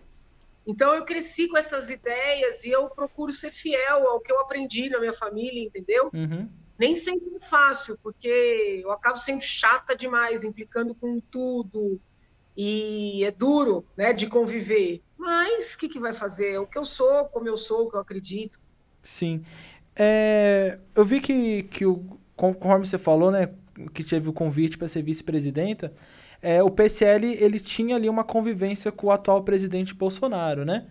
[0.64, 4.88] Então eu cresci com essas ideias e eu procuro ser fiel ao que eu aprendi
[4.88, 6.08] na minha família, entendeu?
[6.14, 6.48] Uhum.
[6.78, 12.00] Nem sempre é fácil, porque eu acabo sendo chata demais, implicando com tudo,
[12.56, 15.02] e é duro né, de conviver.
[15.16, 16.54] Mas o que, que vai fazer?
[16.54, 18.60] É o que eu sou, como eu sou, o que eu acredito.
[19.02, 19.44] Sim.
[19.96, 23.52] É, eu vi que, que o, conforme você falou, né,
[23.92, 25.92] que teve o convite para ser vice-presidenta,
[26.40, 30.86] é, o PSL ele tinha ali uma convivência com o atual presidente Bolsonaro, né?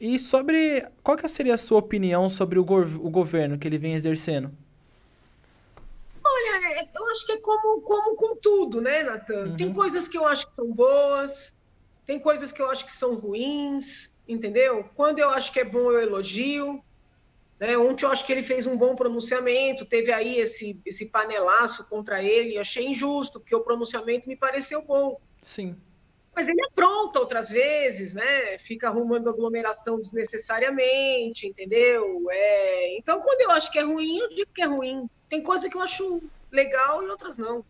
[0.00, 0.84] E sobre.
[1.02, 4.50] Qual que seria a sua opinião sobre o, go o governo que ele vem exercendo?
[6.24, 9.46] Olha, é, eu acho que é como, como com tudo, né, Natan?
[9.46, 9.56] Uhum.
[9.56, 11.52] Tem coisas que eu acho que são boas,
[12.04, 14.84] tem coisas que eu acho que são ruins, entendeu?
[14.94, 16.82] Quando eu acho que é bom, eu elogio.
[17.58, 17.76] Né?
[17.76, 22.22] Ontem eu acho que ele fez um bom pronunciamento, teve aí esse, esse panelaço contra
[22.22, 25.18] ele, achei injusto, porque o pronunciamento me pareceu bom.
[25.42, 25.76] Sim.
[26.34, 28.58] Mas ele apronta outras vezes, né?
[28.58, 32.26] Fica arrumando aglomeração desnecessariamente, entendeu?
[32.30, 32.98] É...
[32.98, 35.08] Então, quando eu acho que é ruim, eu digo que é ruim.
[35.30, 37.64] Tem coisa que eu acho legal e outras não.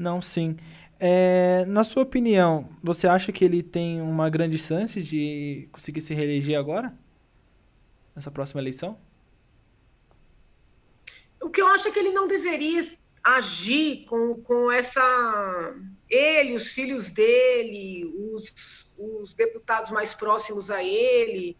[0.00, 0.56] Não, sim.
[0.98, 6.14] É, na sua opinião, você acha que ele tem uma grande chance de conseguir se
[6.14, 6.96] reeleger agora?
[8.16, 8.98] Nessa próxima eleição?
[11.48, 12.86] O que eu acho é que ele não deveria
[13.24, 15.74] agir com, com essa.
[16.06, 21.56] Ele, os filhos dele, os, os deputados mais próximos a ele,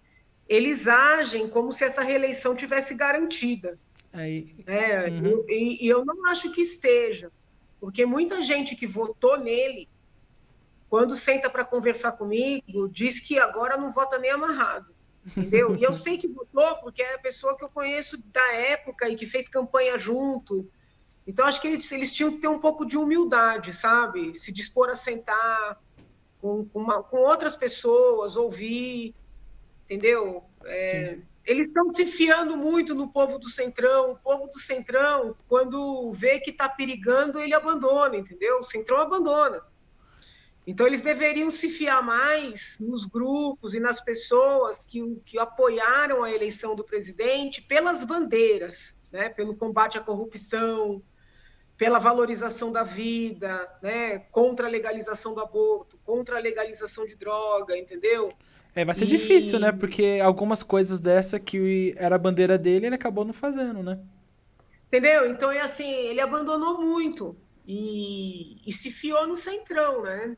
[0.46, 3.78] eles agem como se essa reeleição tivesse garantida.
[4.12, 5.26] Aí, é, uhum.
[5.26, 7.32] eu, e, e eu não acho que esteja,
[7.80, 9.88] porque muita gente que votou nele,
[10.90, 14.97] quando senta para conversar comigo, diz que agora não vota nem amarrado
[15.36, 15.76] entendeu?
[15.76, 19.16] E eu sei que votou porque é a pessoa que eu conheço da época e
[19.16, 20.70] que fez campanha junto.
[21.26, 24.34] Então, acho que eles, eles tinham que ter um pouco de humildade, sabe?
[24.34, 25.78] Se dispor a sentar
[26.40, 29.14] com, com, uma, com outras pessoas, ouvir,
[29.84, 30.44] entendeu?
[30.64, 34.12] É, eles estão se fiando muito no povo do Centrão.
[34.12, 38.58] O povo do Centrão, quando vê que está perigando, ele abandona, entendeu?
[38.58, 39.62] O Centrão abandona.
[40.68, 46.30] Então, eles deveriam se fiar mais nos grupos e nas pessoas que, que apoiaram a
[46.30, 49.30] eleição do presidente pelas bandeiras, né?
[49.30, 51.02] pelo combate à corrupção,
[51.74, 54.18] pela valorização da vida, né?
[54.30, 58.28] contra a legalização do aborto, contra a legalização de droga, entendeu?
[58.74, 59.08] É, vai ser e...
[59.08, 59.72] difícil, né?
[59.72, 63.98] Porque algumas coisas dessa que era a bandeira dele, ele acabou não fazendo, né?
[64.88, 65.30] Entendeu?
[65.30, 67.34] Então é assim, ele abandonou muito
[67.66, 70.36] e, e se fiou no centrão, né?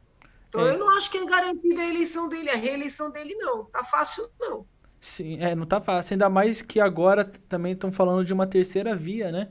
[0.50, 0.74] Então é.
[0.74, 3.64] eu não acho que é garantida a eleição dele, a reeleição dele não.
[3.66, 4.66] Tá fácil não.
[5.00, 6.14] Sim, é, não tá fácil.
[6.14, 9.48] Ainda mais que agora também estão falando de uma terceira via, né?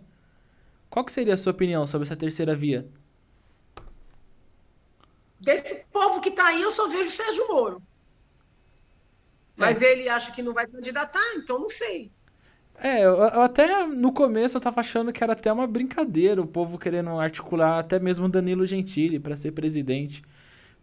[0.90, 2.88] Qual que seria a sua opinião sobre essa terceira via?
[5.40, 7.82] Desse povo que tá aí, eu só vejo Sérgio Moro.
[9.56, 9.92] Mas é.
[9.92, 12.12] ele acha que não vai candidatar, então não sei.
[12.82, 16.48] É, eu, eu, até no começo eu tava achando que era até uma brincadeira o
[16.48, 20.24] povo querendo articular até mesmo Danilo Gentili para ser presidente.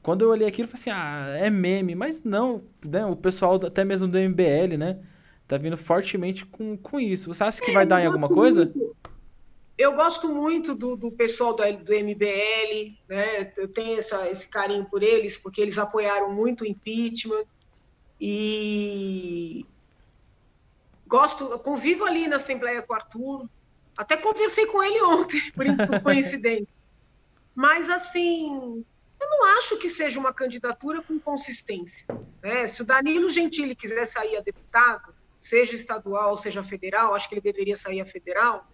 [0.06, 1.96] Quando eu olhei aquilo, eu falei assim, ah, é meme.
[1.96, 3.04] Mas não, né?
[3.04, 5.00] o pessoal até mesmo do MBL, né?
[5.48, 7.34] Tá vindo fortemente com, com isso.
[7.34, 8.66] Você acha que é, vai dar em alguma coisa?
[8.66, 8.94] Muito.
[9.76, 13.52] Eu gosto muito do, do pessoal do, do MBL, né?
[13.56, 17.42] Eu tenho essa, esse carinho por eles, porque eles apoiaram muito o impeachment.
[18.20, 19.66] E
[21.04, 23.50] gosto, convivo ali na Assembleia com o Arthur.
[23.96, 26.68] Até conversei com ele ontem, por coincidência.
[27.56, 28.84] Mas, assim,
[29.20, 32.06] eu não acho que seja uma candidatura com consistência.
[32.42, 32.66] Né?
[32.66, 37.40] Se o Danilo Gentili quiser sair a deputado, seja estadual, seja federal, acho que ele
[37.40, 38.66] deveria sair a federal,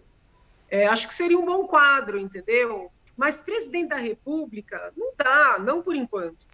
[0.69, 2.91] é, acho que seria um bom quadro, entendeu?
[3.15, 6.47] Mas presidente da República, não dá, não por enquanto.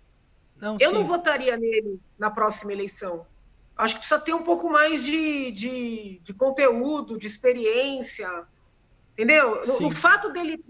[0.58, 0.96] Não, eu sim.
[0.96, 3.26] não votaria nele na próxima eleição.
[3.78, 8.46] Acho que precisa ter um pouco mais de, de, de conteúdo, de experiência,
[9.20, 9.62] Entendeu?
[9.66, 9.88] Sim.
[9.88, 10.64] O fato dele,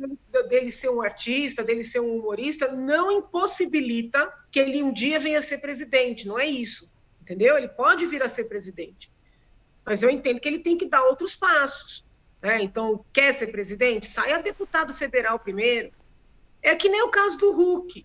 [0.48, 5.38] dele ser um artista, dele ser um humorista, não impossibilita que ele um dia venha
[5.38, 6.92] a ser presidente, não é isso.
[7.22, 7.56] Entendeu?
[7.56, 9.12] Ele pode vir a ser presidente.
[9.86, 12.04] Mas eu entendo que ele tem que dar outros passos.
[12.42, 12.64] Né?
[12.64, 14.08] Então, quer ser presidente?
[14.08, 15.92] Saia deputado federal primeiro.
[16.60, 18.04] É que nem o caso do Hulk.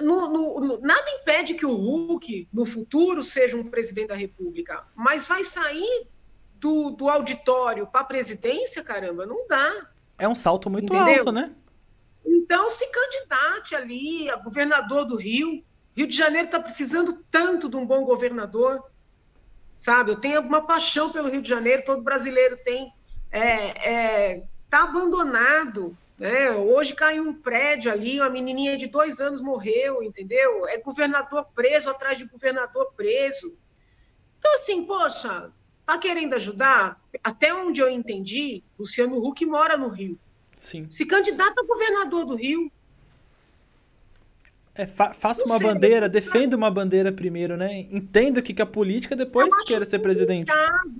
[0.00, 4.86] No, no, no, nada impede que o Hulk, no futuro, seja um presidente da República,
[4.94, 6.06] mas vai sair
[6.64, 9.86] do, do auditório para a presidência, caramba, não dá.
[10.18, 11.16] É um salto muito Entendeu?
[11.16, 11.54] alto, né?
[12.24, 15.62] Então, se candidate ali a governador do Rio.
[15.94, 18.82] Rio de Janeiro está precisando tanto de um bom governador,
[19.76, 20.12] sabe?
[20.12, 22.90] Eu tenho uma paixão pelo Rio de Janeiro, todo brasileiro tem.
[23.30, 26.50] É, é, tá abandonado, né?
[26.52, 30.66] Hoje caiu um prédio ali, uma menininha de dois anos morreu, entendeu?
[30.66, 33.54] É governador preso atrás de governador preso.
[34.38, 35.52] Então, assim, poxa,
[35.86, 37.00] Tá querendo ajudar?
[37.22, 40.18] Até onde eu entendi, Luciano Huck mora no Rio.
[40.56, 40.86] Sim.
[40.90, 42.70] Se candidata a governador do Rio.
[44.74, 47.86] É, fa faça uma sei, bandeira, defenda uma bandeira primeiro, né?
[47.92, 50.50] Entenda o que, que é política, depois queira ser presidente.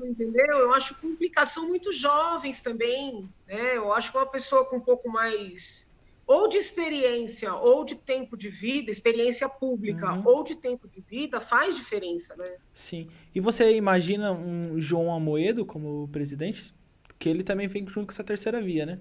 [0.01, 0.59] Entendeu?
[0.59, 3.77] Eu acho complicação muito jovens também, né?
[3.77, 5.84] Eu acho que uma pessoa com um pouco mais
[6.27, 10.23] ou de experiência ou de tempo de vida, experiência pública uhum.
[10.25, 12.57] ou de tempo de vida, faz diferença, né?
[12.73, 13.09] Sim.
[13.35, 16.75] E você imagina um João Amoedo como presidente?
[17.19, 19.01] Que ele também vem junto com essa terceira via, né?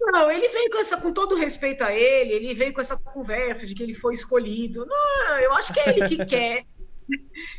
[0.00, 3.66] Não, ele veio com essa, com todo respeito a ele, ele veio com essa conversa
[3.66, 4.84] de que ele foi escolhido.
[4.84, 6.66] Não, eu acho que é ele que quer.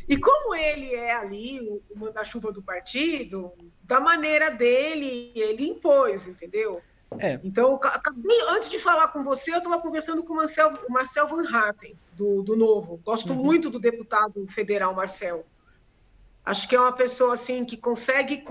[0.08, 3.52] E como ele é ali o, o manda-chuva do partido,
[3.82, 6.82] da maneira dele, ele impôs, entendeu?
[7.20, 7.40] É.
[7.42, 11.44] Então, acabei, antes de falar com você, eu estava conversando com o Marcel, Marcel Van
[11.48, 13.00] Hatten, do, do Novo.
[13.04, 13.42] Gosto uhum.
[13.42, 15.44] muito do deputado federal Marcel.
[16.44, 18.44] Acho que é uma pessoa assim que consegue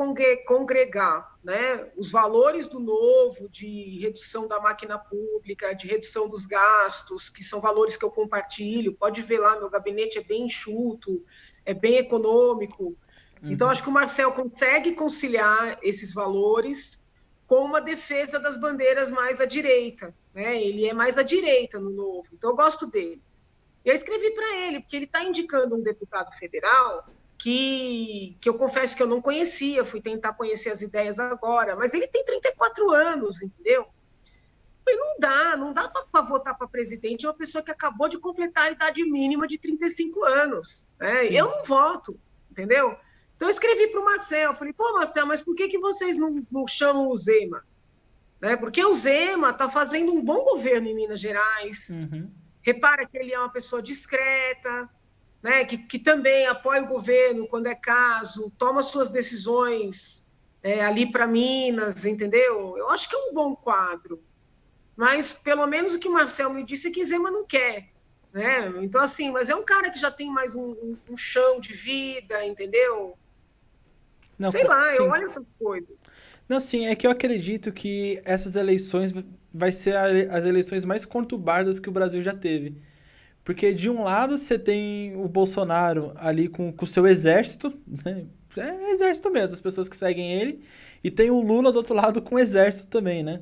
[0.48, 7.30] congregar né, os valores do novo, de redução da máquina pública, de redução dos gastos,
[7.30, 8.96] que são valores que eu compartilho.
[8.96, 11.24] Pode ver lá, meu gabinete é bem enxuto,
[11.64, 12.98] é bem econômico.
[13.44, 13.52] Uhum.
[13.52, 17.00] Então, acho que o Marcel consegue conciliar esses valores
[17.54, 20.12] com uma defesa das bandeiras mais à direita.
[20.34, 20.60] Né?
[20.60, 23.22] Ele é mais à direita no novo, então eu gosto dele.
[23.86, 28.96] Eu escrevi para ele, porque ele está indicando um deputado federal que, que eu confesso
[28.96, 33.44] que eu não conhecia, fui tentar conhecer as ideias agora, mas ele tem 34 anos,
[33.44, 33.86] entendeu?
[34.88, 38.66] E não dá, não dá para votar para presidente uma pessoa que acabou de completar
[38.66, 40.90] a idade mínima de 35 anos.
[41.00, 41.28] Né?
[41.28, 42.98] Eu não voto, entendeu?
[43.36, 46.46] Então eu escrevi para o Marcel, falei, pô, Marcel, mas por que, que vocês não,
[46.52, 47.64] não chamam o Zema?
[48.40, 48.56] Né?
[48.56, 51.90] Porque o Zema está fazendo um bom governo em Minas Gerais.
[51.90, 52.30] Uhum.
[52.62, 54.90] Repara que ele é uma pessoa discreta,
[55.42, 55.66] né?
[55.66, 60.26] que, que também apoia o governo quando é caso, toma suas decisões
[60.62, 62.78] é, ali para Minas, entendeu?
[62.78, 64.24] Eu acho que é um bom quadro.
[64.96, 67.90] Mas, pelo menos, o que o Marcel me disse é que Zema não quer.
[68.32, 68.74] Né?
[68.82, 71.74] Então, assim, mas é um cara que já tem mais um, um, um chão de
[71.74, 73.18] vida, entendeu?
[74.38, 75.04] Não, Sei lá, sim.
[75.04, 75.90] eu olho essas coisas.
[76.48, 79.14] Não, sim, é que eu acredito que essas eleições
[79.54, 82.82] vai ser as eleições mais conturbadas que o Brasil já teve.
[83.44, 87.74] Porque de um lado você tem o Bolsonaro ali com o seu exército,
[88.06, 88.26] né?
[88.58, 90.62] É exército mesmo, as pessoas que seguem ele,
[91.04, 93.42] e tem o Lula do outro lado com o exército também, né?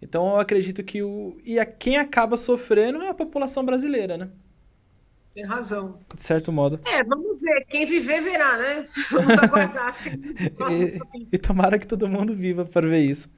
[0.00, 1.38] Então eu acredito que o.
[1.44, 4.30] E a quem acaba sofrendo é a população brasileira, né?
[5.34, 5.98] Tem razão.
[6.14, 6.80] De certo modo.
[6.84, 7.64] É, vamos ver.
[7.66, 8.86] Quem viver, verá, né?
[9.10, 9.88] Vamos aguardar.
[9.88, 13.30] Assim, e, e, tomara que todo mundo viva para ver isso.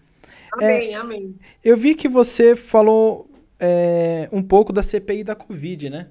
[0.53, 1.39] Amém, é, amém.
[1.63, 3.31] Eu vi que você falou
[3.61, 6.09] é, um pouco da CPI da Covid, né?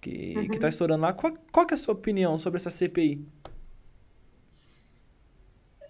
[0.00, 0.48] Que, uhum.
[0.48, 1.12] que tá estourando lá.
[1.12, 3.26] Qual, qual é a sua opinião sobre essa CPI?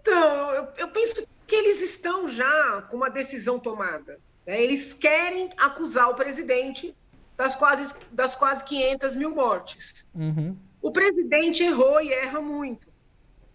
[0.01, 4.19] Então, eu, eu penso que eles estão já com uma decisão tomada.
[4.47, 4.63] Né?
[4.63, 6.95] Eles querem acusar o presidente
[7.37, 10.07] das quase, das quase 500 mil mortes.
[10.15, 10.57] Uhum.
[10.81, 12.89] O presidente errou e erra muito.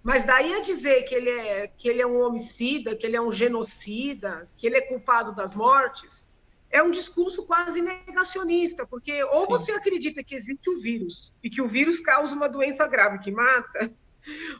[0.03, 3.21] Mas daí a dizer que ele, é, que ele é um homicida, que ele é
[3.21, 6.27] um genocida, que ele é culpado das mortes,
[6.71, 9.47] é um discurso quase negacionista, porque ou Sim.
[9.49, 13.29] você acredita que existe o vírus e que o vírus causa uma doença grave que
[13.29, 13.91] mata,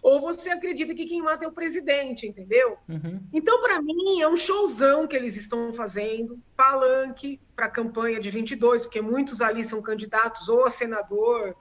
[0.02, 2.78] ou você acredita que quem mata é o presidente, entendeu?
[2.88, 3.21] Uhum.
[3.34, 8.30] Então, para mim, é um showzão que eles estão fazendo, palanque para a campanha de
[8.30, 11.56] 22, porque muitos ali são candidatos ou a senador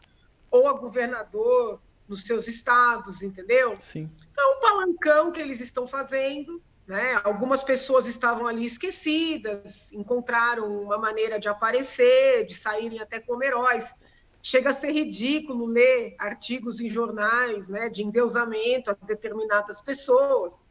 [0.51, 3.77] ou a governador nos seus estados, entendeu?
[3.79, 4.11] Sim.
[4.33, 6.61] Então, é um palancão que eles estão fazendo.
[6.87, 7.21] Né?
[7.23, 13.95] Algumas pessoas estavam ali esquecidas, encontraram uma maneira de aparecer, de saírem até como heróis
[14.43, 20.65] chega a ser ridículo ler artigos em jornais né, de endeusamento a determinadas pessoas.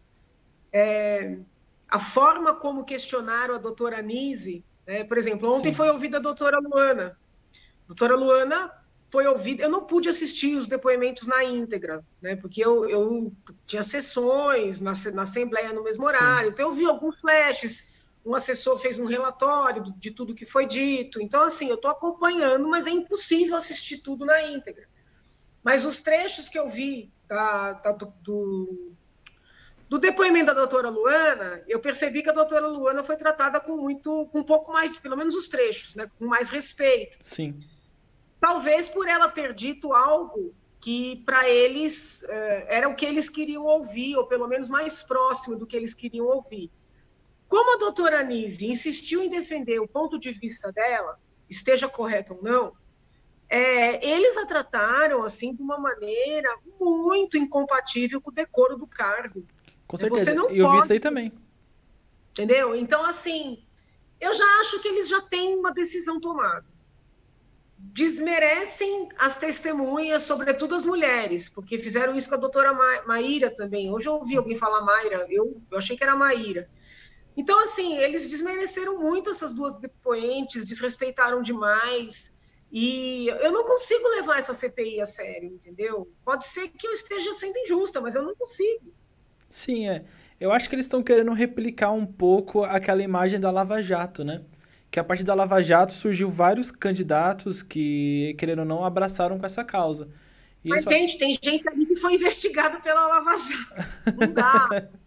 [0.71, 1.38] É,
[1.88, 5.77] a forma como questionaram a doutora Nise, né, por exemplo, ontem Sim.
[5.77, 7.17] foi ouvida a doutora Luana.
[7.53, 8.71] A doutora Luana
[9.10, 13.34] foi ouvida, eu não pude assistir os depoimentos na íntegra, né, porque eu, eu
[13.65, 16.54] tinha sessões na, na Assembleia no mesmo horário, Sim.
[16.54, 17.88] então eu vi alguns flashes,
[18.26, 21.22] um assessor fez um relatório de tudo que foi dito.
[21.22, 24.88] Então, assim, eu estou acompanhando, mas é impossível assistir tudo na íntegra.
[25.63, 28.92] Mas os trechos que eu vi da, da, do, do,
[29.88, 34.28] do, depoimento da doutora Luana, eu percebi que a doutora Luana foi tratada com muito,
[34.28, 37.17] com um pouco mais, pelo menos os trechos, né, com mais respeito.
[37.22, 37.60] Sim.
[38.40, 43.65] Talvez por ela ter dito algo que para eles eh, era o que eles queriam
[43.65, 46.72] ouvir, ou pelo menos mais próximo do que eles queriam ouvir.
[47.50, 51.19] Como a doutora Anise insistiu em defender o ponto de vista dela,
[51.50, 52.73] esteja correto ou não,
[53.50, 59.43] é, eles a trataram assim de uma maneira muito incompatível com o decoro do cargo.
[59.87, 60.31] Com certeza.
[60.52, 61.33] Eu vi isso aí também.
[62.29, 62.75] Entendeu?
[62.75, 63.63] Então, assim,
[64.21, 66.67] eu já acho que eles já têm uma decisão tomada.
[67.75, 73.91] Desmerecem as testemunhas, sobretudo as mulheres, porque fizeram isso com a doutora Ma Maíra também.
[73.91, 76.69] Hoje eu ouvi alguém falar Maíra, eu, eu achei que era Maíra.
[77.36, 82.32] Então, assim, eles desmereceram muito essas duas depoentes, desrespeitaram demais.
[82.71, 86.12] E eu não consigo levar essa CPI a sério, entendeu?
[86.23, 88.94] Pode ser que eu esteja sendo injusta, mas eu não consigo.
[89.50, 90.04] Sim, é.
[90.40, 94.44] Eu acho que eles estão querendo replicar um pouco aquela imagem da Lava Jato, né?
[94.92, 99.46] Que a partir da Lava Jato surgiu vários candidatos que, querendo ou não, abraçaram com
[99.46, 100.08] essa causa.
[100.63, 104.15] E Mas, gente, tem gente ali que foi investigada pela Lava Jato.
[104.19, 104.90] Não dá.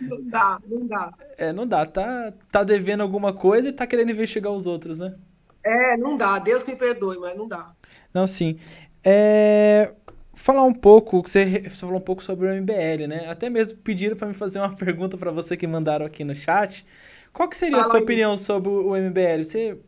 [0.00, 1.14] não dá, não dá.
[1.36, 1.86] É, não dá.
[1.86, 5.14] Tá, tá devendo alguma coisa e tá querendo investigar os outros, né?
[5.62, 6.38] É, não dá.
[6.38, 7.74] Deus me perdoe, mas não dá.
[8.12, 8.58] Não, sim.
[9.04, 9.94] É
[10.36, 13.26] falar um pouco, você, você falou um pouco sobre o MBL, né?
[13.28, 16.84] Até mesmo pediram para me fazer uma pergunta para você que mandaram aqui no chat.
[17.32, 18.02] Qual que seria Fala a sua aí.
[18.02, 19.44] opinião sobre o MBL?
[19.44, 19.78] Você,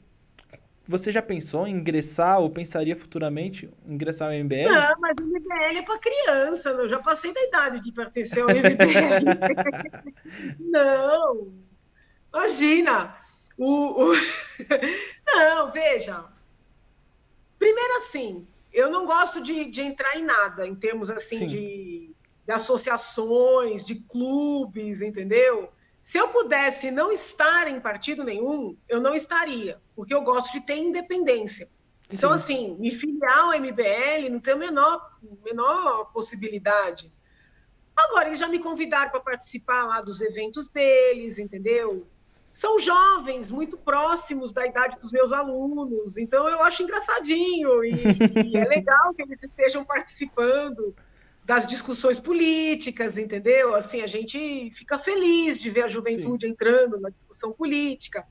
[0.87, 4.71] você já pensou em ingressar ou pensaria futuramente em ingressar ao MBL?
[4.71, 8.49] Não, mas o MBL é para criança, eu já passei da idade de pertencer ao
[8.49, 9.27] MBL.
[10.61, 11.53] não,
[12.33, 13.17] imagina.
[13.59, 14.15] O, o...
[15.27, 16.25] Não, veja.
[17.59, 22.15] Primeiro assim, eu não gosto de, de entrar em nada, em termos assim de,
[22.45, 25.73] de, associações, de clubes, entendeu?
[26.07, 30.61] Se eu pudesse não estar em partido nenhum, eu não estaria, porque eu gosto de
[30.61, 31.69] ter independência.
[32.09, 32.35] Então, Sim.
[32.37, 37.13] assim, me filiar ao MBL não tem a menor, menor possibilidade.
[37.97, 42.07] Agora, eles já me convidaram para participar lá dos eventos deles, entendeu?
[42.55, 47.93] são jovens, muito próximos da idade dos meus alunos, então eu acho engraçadinho e,
[48.47, 50.97] e é legal que eles estejam participando
[51.47, 53.77] das discussões políticas, entendeu?
[53.77, 56.53] Assim, a gente fica feliz de ver a juventude Sim.
[56.53, 58.27] entrando na discussão política.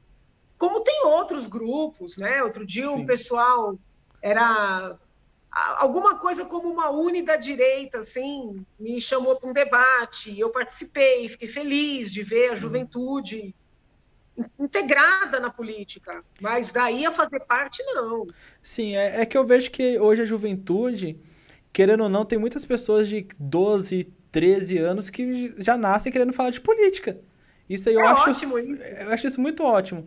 [0.58, 2.44] Como tem outros grupos, né?
[2.44, 3.04] Outro dia Sim.
[3.04, 3.80] o pessoal
[4.22, 4.98] era
[5.78, 11.30] alguma coisa como uma uni da direita, assim, me chamou para um debate, eu participei,
[11.30, 12.56] fiquei feliz de ver a uhum.
[12.58, 13.56] juventude
[14.60, 18.28] integrada na política, mas daí a fazer parte, não.
[18.62, 21.18] Sim, é, é, que eu vejo que hoje a juventude,
[21.76, 26.50] querendo ou não, tem muitas pessoas de 12, 13 anos que já nascem querendo falar
[26.50, 27.18] de política.
[27.70, 30.06] Isso aí eu, é acho, ótimo, eu acho isso muito ótimo.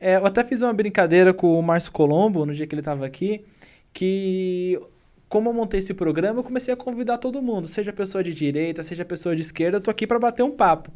[0.00, 3.04] É, eu até fiz uma brincadeira com o Márcio Colombo, no dia que ele estava
[3.04, 3.44] aqui,
[3.92, 4.80] que
[5.28, 8.82] como eu montei esse programa, eu comecei a convidar todo mundo, seja pessoa de direita,
[8.82, 10.90] seja pessoa de esquerda, eu tô aqui para bater um papo.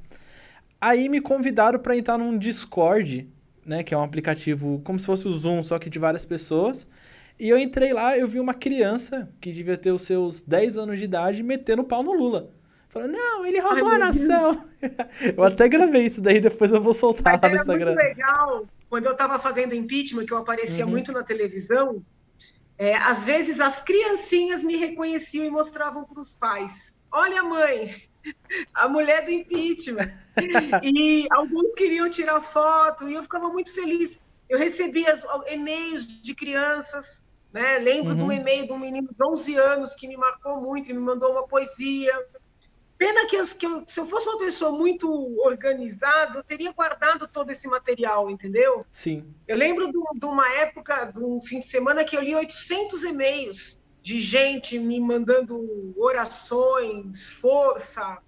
[0.80, 3.28] Aí me convidaram para entrar num Discord,
[3.66, 6.88] né, que é um aplicativo como se fosse o Zoom, só que de várias pessoas.
[7.38, 10.98] E eu entrei lá, eu vi uma criança que devia ter os seus 10 anos
[10.98, 12.50] de idade metendo pau no Lula.
[12.88, 14.64] Falando, não, ele roubou Ai, a nação.
[15.36, 17.94] eu até gravei isso daí, depois eu vou soltar Mas lá no Instagram.
[17.94, 20.92] Muito legal, quando eu estava fazendo impeachment, que eu aparecia uhum.
[20.92, 22.04] muito na televisão,
[22.78, 26.94] é, às vezes as criancinhas me reconheciam e mostravam para os pais.
[27.10, 27.92] Olha, mãe,
[28.72, 30.08] a mulher do impeachment.
[30.82, 34.18] E alguns queriam tirar foto, e eu ficava muito feliz.
[34.48, 35.14] Eu recebia
[35.48, 37.22] e-mails de crianças,
[37.52, 37.78] né?
[37.78, 38.16] Lembro uhum.
[38.16, 38.32] de um uhum.
[38.32, 41.46] e-mail de um menino de 11 anos que me marcou muito, que me mandou uma
[41.46, 42.12] poesia.
[42.96, 45.08] Pena que, as, que eu, se eu fosse uma pessoa muito
[45.44, 48.84] organizada, eu teria guardado todo esse material, entendeu?
[48.90, 49.34] Sim.
[49.48, 53.02] Eu lembro de, de uma época, de um fim de semana, que eu li 800
[53.04, 58.18] e-mails de gente me mandando orações, força.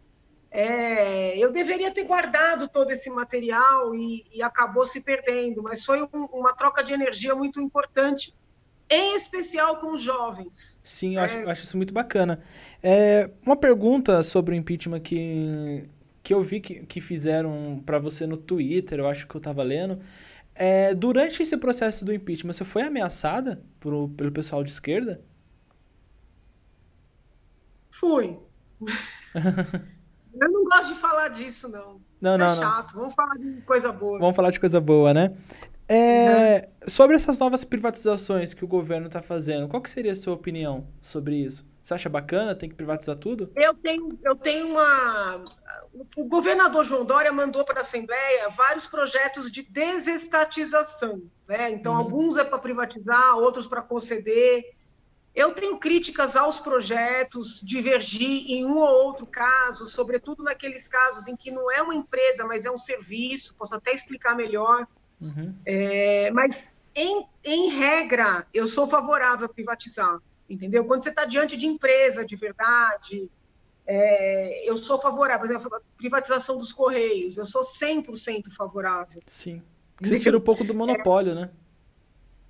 [0.59, 6.03] É, eu deveria ter guardado todo esse material e, e acabou se perdendo, mas foi
[6.03, 8.35] um, uma troca de energia muito importante,
[8.89, 10.81] em especial com os jovens.
[10.83, 11.25] Sim, eu, é...
[11.27, 12.43] acho, eu acho, isso muito bacana.
[12.83, 15.91] É, uma pergunta sobre o impeachment que,
[16.23, 19.63] que eu vi que, que fizeram para você no Twitter, eu acho que eu estava
[19.63, 20.01] lendo.
[20.55, 25.21] É, durante esse processo do impeachment, você foi ameaçada por, pelo pessoal de esquerda?
[27.91, 28.39] Fui.
[30.41, 32.01] Eu não gosto de falar disso, não.
[32.20, 32.95] Não, é não, é chato.
[32.95, 33.01] Não.
[33.01, 34.18] Vamos falar de coisa boa.
[34.18, 35.37] Vamos falar de coisa boa, né?
[35.89, 36.91] É, uhum.
[36.91, 40.87] Sobre essas novas privatizações que o governo está fazendo, qual que seria a sua opinião
[41.01, 41.64] sobre isso?
[41.82, 42.55] Você acha bacana?
[42.55, 43.51] Tem que privatizar tudo?
[43.55, 45.45] Eu tenho, eu tenho uma.
[46.16, 51.22] O governador João Dória mandou para a Assembleia vários projetos de desestatização.
[51.47, 51.70] Né?
[51.70, 51.99] Então, uhum.
[51.99, 54.76] alguns é para privatizar, outros para conceder.
[55.37, 61.37] Eu tenho críticas aos projetos, divergir em um ou outro caso, sobretudo naqueles casos em
[61.37, 64.87] que não é uma empresa, mas é um serviço, posso até explicar melhor.
[65.20, 65.55] Uhum.
[65.66, 70.18] É, mas em, em regra, eu sou favorável a privatizar,
[70.49, 70.87] entendeu?
[70.87, 73.30] Quando você está diante de empresa de verdade,
[73.87, 75.47] é, eu sou favorável.
[75.47, 79.20] Por exemplo, a privatização dos Correios, eu sou 100% favorável.
[79.26, 79.62] Sim.
[80.01, 81.51] Você tira um pouco do monopólio, é, né?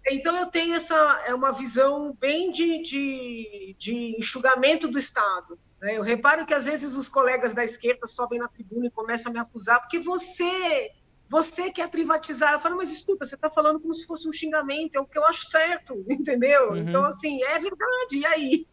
[0.09, 0.95] Então, eu tenho essa
[1.27, 5.59] é uma visão bem de, de, de enxugamento do Estado.
[5.81, 5.97] Né?
[5.97, 9.33] Eu reparo que, às vezes, os colegas da esquerda sobem na tribuna e começam a
[9.33, 10.91] me acusar, porque você
[11.29, 12.53] você quer privatizar.
[12.53, 15.19] Eu falo, mas escuta, você está falando como se fosse um xingamento, é o que
[15.19, 16.71] eu acho certo, entendeu?
[16.71, 16.77] Uhum.
[16.77, 18.67] Então, assim, é verdade, e aí?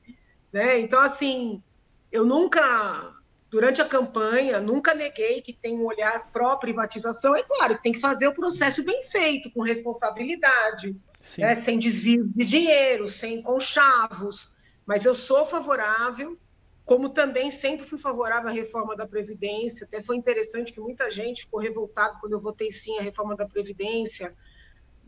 [0.51, 0.79] Né?
[0.79, 1.63] Então, assim,
[2.11, 3.11] eu nunca,
[3.49, 7.35] durante a campanha, nunca neguei que tem um olhar pró-privatização.
[7.35, 10.95] É claro, tem que fazer o processo bem feito, com responsabilidade,
[11.37, 11.55] né?
[11.55, 14.53] sem desvio de dinheiro, sem conchavos.
[14.85, 16.37] Mas eu sou favorável,
[16.85, 19.85] como também sempre fui favorável à reforma da Previdência.
[19.85, 23.47] Até foi interessante que muita gente ficou revoltada quando eu votei sim a reforma da
[23.47, 24.35] Previdência,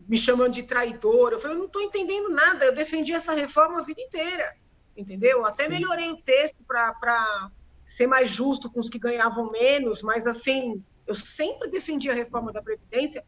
[0.08, 1.32] me chamando de traidor.
[1.32, 4.54] Eu falei, eu não estou entendendo nada, eu defendi essa reforma a vida inteira
[4.96, 5.44] entendeu?
[5.44, 5.70] Até Sim.
[5.70, 7.50] melhorei o texto para
[7.84, 12.52] ser mais justo com os que ganhavam menos, mas assim, eu sempre defendi a reforma
[12.52, 13.24] da Previdência,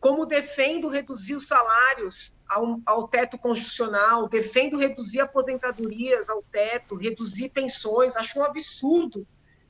[0.00, 7.50] como defendo reduzir os salários ao, ao teto constitucional, defendo reduzir aposentadorias ao teto, reduzir
[7.50, 9.26] pensões, acho um absurdo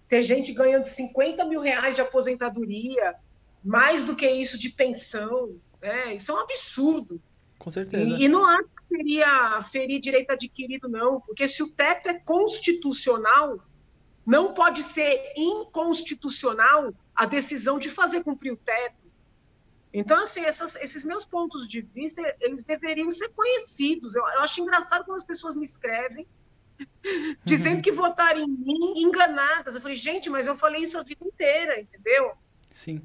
[0.09, 3.15] ter gente ganhando 50 mil reais de aposentadoria,
[3.63, 6.15] mais do que isso de pensão, né?
[6.15, 7.21] Isso é um absurdo.
[7.59, 8.17] Com certeza.
[8.17, 12.19] E, e não acho que seria ferir direito adquirido, não, porque se o teto é
[12.21, 13.61] constitucional,
[14.25, 19.08] não pode ser inconstitucional a decisão de fazer cumprir o teto.
[19.93, 24.15] Então, assim, essas, esses meus pontos de vista, eles deveriam ser conhecidos.
[24.15, 26.27] Eu, eu acho engraçado quando as pessoas me escrevem
[27.45, 29.75] dizendo que votaram em mim enganadas.
[29.75, 32.33] Eu falei, gente, mas eu falei isso a vida inteira, entendeu?
[32.71, 33.01] Sim.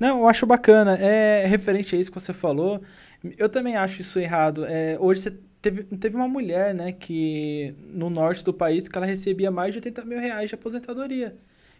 [0.00, 0.96] Não, eu acho bacana.
[0.96, 2.82] É referente a isso que você falou.
[3.36, 4.64] Eu também acho isso errado.
[4.64, 9.06] É, hoje você teve, teve uma mulher, né, que no norte do país que ela
[9.06, 11.36] recebia mais de 80 mil reais de aposentadoria.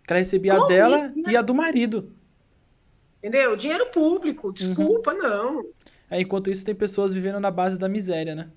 [0.06, 1.32] Que ela recebia Como a dela isso, né?
[1.32, 2.12] e a do marido.
[3.22, 3.56] Entendeu?
[3.56, 5.18] Dinheiro público, desculpa, uhum.
[5.18, 5.66] não.
[6.10, 8.48] É, enquanto isso, tem pessoas vivendo na base da miséria, né?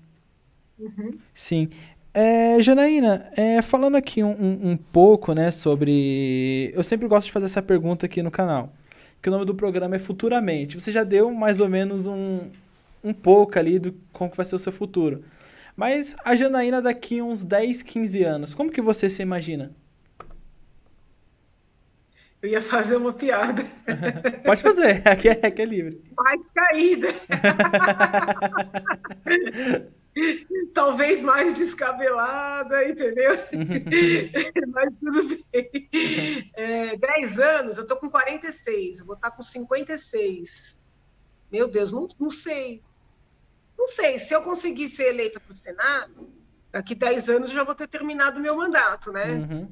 [0.76, 1.12] Uhum.
[1.32, 1.70] Sim.
[2.12, 6.72] É, Janaína, é, falando aqui um, um, um, pouco, né, sobre...
[6.74, 8.72] Eu sempre gosto de fazer essa pergunta aqui no canal.
[9.22, 10.80] Que o nome do programa é Futuramente.
[10.80, 12.40] Você já deu mais ou menos um,
[13.04, 15.22] um pouco ali do como que vai ser o seu futuro.
[15.76, 19.72] Mas a Janaína daqui uns 10, 15 anos, como que você se imagina?
[22.42, 23.64] Eu ia fazer uma piada.
[24.44, 26.02] Pode fazer, aqui é, aqui é livre.
[26.16, 27.08] Mais caída.
[30.72, 33.34] Talvez mais descabelada, entendeu?
[34.68, 36.50] Mas tudo bem.
[36.54, 40.80] É, 10 anos, eu tô com 46, eu vou estar com 56.
[41.52, 42.82] Meu Deus, não, não sei.
[43.76, 46.30] Não sei, se eu conseguir ser eleita para o Senado,
[46.72, 49.32] daqui 10 anos eu já vou ter terminado o meu mandato, né?
[49.32, 49.70] Uhum.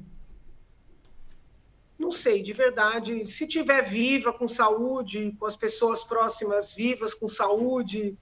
[1.97, 3.25] Não sei, de verdade.
[3.25, 8.17] Se tiver viva, com saúde, com as pessoas próximas vivas, com saúde,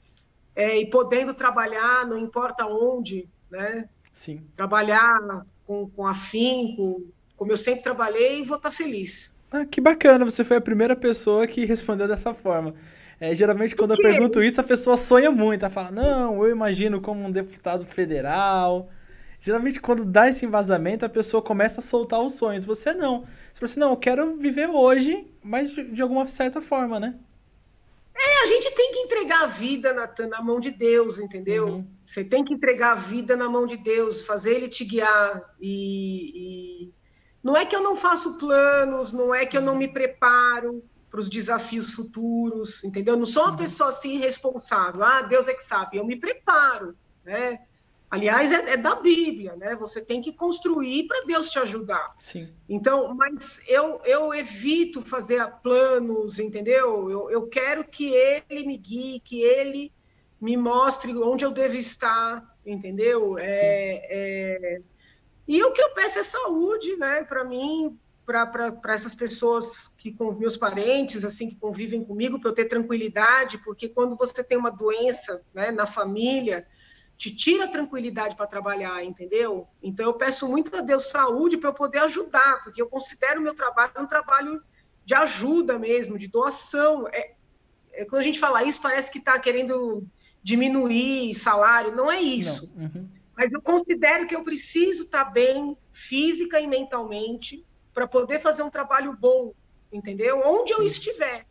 [0.56, 3.90] é, e podendo trabalhar, não importa onde, né?
[4.12, 4.46] Sim.
[4.56, 7.04] Trabalhar com, com afinco,
[7.36, 9.34] como eu sempre trabalhei, vou estar feliz.
[9.52, 12.74] Ah, que bacana, você foi a primeira pessoa que respondeu dessa forma.
[13.20, 15.64] É, geralmente, quando eu pergunto isso, a pessoa sonha muito.
[15.64, 18.90] Ela fala, não, eu imagino como um deputado federal.
[19.44, 22.64] Geralmente, quando dá esse embasamento, a pessoa começa a soltar os sonhos.
[22.64, 23.24] Você não.
[23.24, 27.20] Você fala assim, não, eu quero viver hoje, mas de, alguma certa forma, né?
[28.16, 31.68] É, a gente tem que entregar a vida na, na mão de Deus, entendeu?
[31.68, 31.88] Uhum.
[32.08, 35.54] Você tem que entregar a vida na mão de Deus, fazer Ele te guiar.
[35.60, 36.94] E, e,
[37.44, 40.82] não é que eu não faço planos, não é que eu não me preparo,
[41.12, 43.18] para os desafios futuros, entendeu?
[43.18, 43.58] Não sou uma uhum.
[43.58, 47.60] pessoa assim responsável, ah, Deus é que sabe, eu me preparo, né?
[48.14, 49.76] Aliás, é, é da Bíblia, né?
[49.76, 52.12] Você tem que construir para Deus te ajudar.
[52.20, 52.48] Sim.
[52.70, 57.10] Então, mas eu, eu evito fazer planos, entendeu?
[57.10, 59.92] Eu, eu quero que Ele me guie, que Ele
[60.40, 63.36] me mostre onde eu devo estar, entendeu?
[63.40, 64.82] É, é...
[65.48, 67.24] E o que eu peço é saúde, né?
[67.24, 67.98] Para mim,
[68.28, 73.58] para essas pessoas que com meus parentes assim que convivem comigo para eu ter tranquilidade
[73.58, 76.66] porque quando você tem uma doença né, na família
[77.18, 81.70] te tira a tranquilidade para trabalhar entendeu então eu peço muito a Deus saúde para
[81.70, 84.62] eu poder ajudar porque eu considero o meu trabalho um trabalho
[85.06, 87.34] de ajuda mesmo de doação é,
[87.92, 90.06] é quando a gente fala isso parece que está querendo
[90.42, 92.86] diminuir salário não é isso não.
[92.86, 93.10] Uhum.
[93.36, 98.64] mas eu considero que eu preciso estar tá bem física e mentalmente para poder fazer
[98.64, 99.54] um trabalho bom,
[99.92, 100.42] entendeu?
[100.44, 101.46] Onde eu estiver.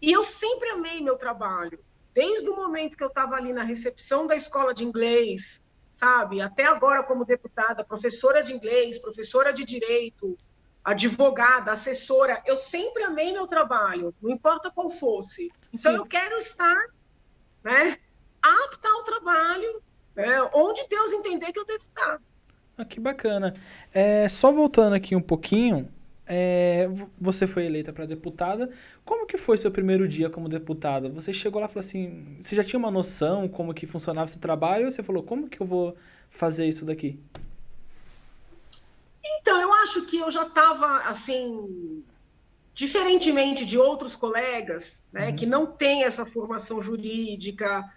[0.00, 1.78] E eu sempre amei meu trabalho.
[2.16, 6.64] Desde o momento que eu estava ali na recepção da escola de inglês, sabe, até
[6.64, 10.34] agora como deputada, professora de inglês, professora de direito,
[10.82, 15.52] advogada, assessora, eu sempre amei meu trabalho, não importa qual fosse.
[15.74, 15.98] Então Sim.
[15.98, 16.86] eu quero estar,
[17.62, 17.98] né,
[18.40, 19.82] apta ao trabalho,
[20.14, 22.18] né, onde Deus entender que eu devo estar.
[22.78, 23.52] Ah, que bacana.
[23.92, 25.92] É, só voltando aqui um pouquinho,
[26.26, 26.88] é,
[27.20, 28.70] você foi eleita para deputada.
[29.04, 31.08] Como que foi seu primeiro dia como deputada?
[31.10, 34.40] Você chegou lá e falou assim, você já tinha uma noção como que funcionava esse
[34.40, 34.86] trabalho?
[34.86, 35.96] Ou você falou, como que eu vou
[36.28, 37.18] fazer isso daqui?
[39.40, 42.02] Então, eu acho que eu já estava, assim,
[42.74, 45.36] diferentemente de outros colegas, né, uhum.
[45.36, 47.90] que não têm essa formação jurídica,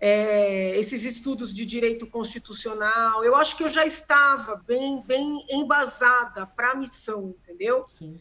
[0.00, 6.46] é, esses estudos de direito constitucional, eu acho que eu já estava bem, bem embasada
[6.46, 7.86] para a missão, entendeu?
[7.88, 8.18] Sim.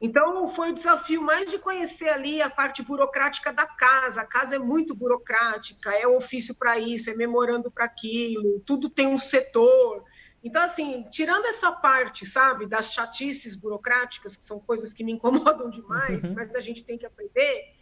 [0.00, 4.20] Então, foi o desafio mais de conhecer ali a parte burocrática da casa.
[4.20, 9.08] A casa é muito burocrática, é ofício para isso, é memorando para aquilo, tudo tem
[9.08, 10.04] um setor.
[10.44, 15.70] Então, assim, tirando essa parte, sabe, das chatices burocráticas, que são coisas que me incomodam
[15.70, 16.34] demais, uhum.
[16.34, 17.75] mas a gente tem que aprender,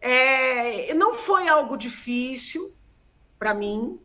[0.00, 2.74] é, não foi algo difícil
[3.38, 4.00] para mim.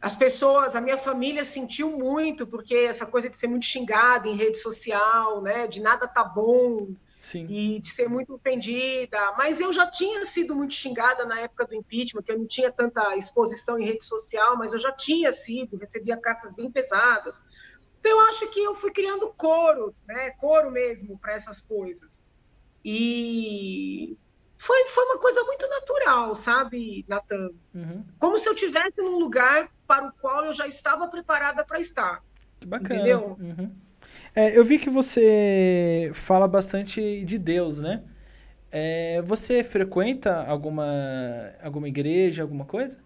[0.00, 4.36] As pessoas, a minha família sentiu muito, porque essa coisa de ser muito xingada em
[4.36, 7.46] rede social, né, de nada tá bom, Sim.
[7.48, 9.32] e de ser muito ofendida.
[9.38, 12.70] Mas eu já tinha sido muito xingada na época do impeachment, que eu não tinha
[12.70, 17.40] tanta exposição em rede social, mas eu já tinha sido, recebia cartas bem pesadas.
[17.98, 22.28] Então eu acho que eu fui criando coro, né, coro mesmo para essas coisas.
[22.84, 24.18] E
[24.64, 27.50] foi, foi uma coisa muito natural, sabe, Natan?
[27.74, 28.02] Uhum.
[28.18, 32.22] Como se eu tivesse num lugar para o qual eu já estava preparada para estar.
[32.58, 33.00] Que bacana.
[33.00, 33.36] Entendeu?
[33.38, 33.70] Uhum.
[34.34, 38.04] É, eu vi que você fala bastante de Deus, né?
[38.72, 40.86] É, você frequenta alguma,
[41.62, 42.98] alguma igreja, alguma coisa?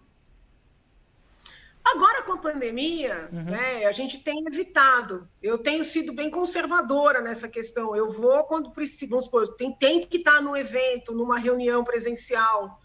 [1.95, 3.43] Agora com a pandemia, uhum.
[3.45, 5.27] né, a gente tem evitado.
[5.41, 7.95] Eu tenho sido bem conservadora nessa questão.
[7.95, 12.79] Eu vou quando precisa, vamos supor, tem, tem que estar no evento, numa reunião presencial.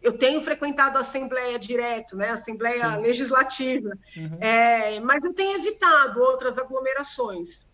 [0.00, 3.02] Eu tenho frequentado a Assembleia direto, né, Assembleia Sim.
[3.02, 4.38] Legislativa, uhum.
[4.40, 7.66] é, mas eu tenho evitado outras aglomerações.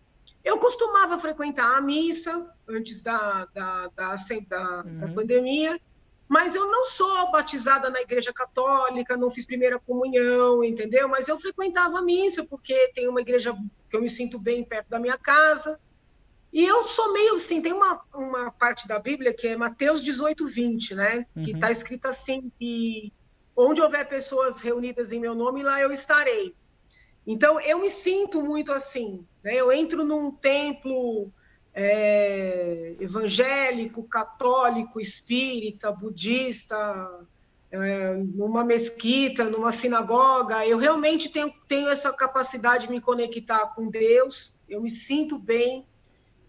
[0.43, 4.99] Eu costumava frequentar a missa antes da, da, da, da, uhum.
[4.99, 5.79] da pandemia,
[6.27, 11.07] mas eu não sou batizada na igreja católica, não fiz primeira comunhão, entendeu?
[11.07, 13.55] Mas eu frequentava a missa, porque tem uma igreja
[13.89, 15.79] que eu me sinto bem perto da minha casa.
[16.51, 20.47] E eu sou meio assim, tem uma, uma parte da Bíblia que é Mateus 18,
[20.47, 21.25] 20, né?
[21.35, 21.43] Uhum.
[21.43, 23.11] Que está escrito assim, que
[23.55, 26.55] onde houver pessoas reunidas em meu nome, lá eu estarei.
[27.25, 29.55] Então, eu me sinto muito assim, né?
[29.55, 31.31] Eu entro num templo
[31.73, 37.25] é, evangélico, católico, espírita, budista,
[37.71, 43.89] é, numa mesquita, numa sinagoga, eu realmente tenho, tenho essa capacidade de me conectar com
[43.89, 45.87] Deus, eu me sinto bem,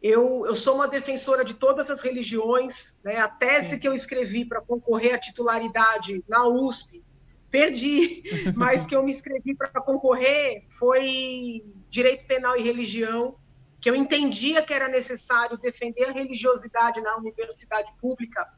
[0.03, 3.17] eu, eu sou uma defensora de todas as religiões, né?
[3.17, 3.79] a tese Sim.
[3.79, 7.03] que eu escrevi para concorrer à titularidade na USP,
[7.51, 8.23] perdi,
[8.55, 13.37] mas que eu me inscrevi para concorrer foi Direito Penal e Religião,
[13.85, 18.49] que eu entendia que era necessário defender a religiosidade na universidade pública,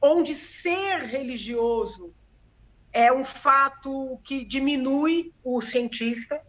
[0.00, 2.14] onde ser religioso
[2.90, 6.40] é um fato que diminui o cientista.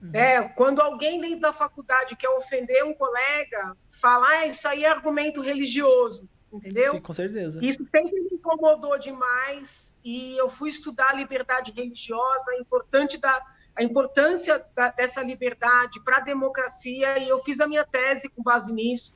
[0.00, 0.12] Uhum.
[0.12, 0.48] Né?
[0.48, 5.42] Quando alguém dentro da faculdade quer ofender um colega, fala, ah, isso aí é argumento
[5.42, 6.92] religioso, entendeu?
[6.92, 7.62] Sim, com certeza.
[7.62, 13.44] Isso sempre me incomodou demais e eu fui estudar a liberdade religiosa, importante da
[13.78, 18.42] a importância da, dessa liberdade para a democracia e eu fiz a minha tese com
[18.42, 19.14] base nisso.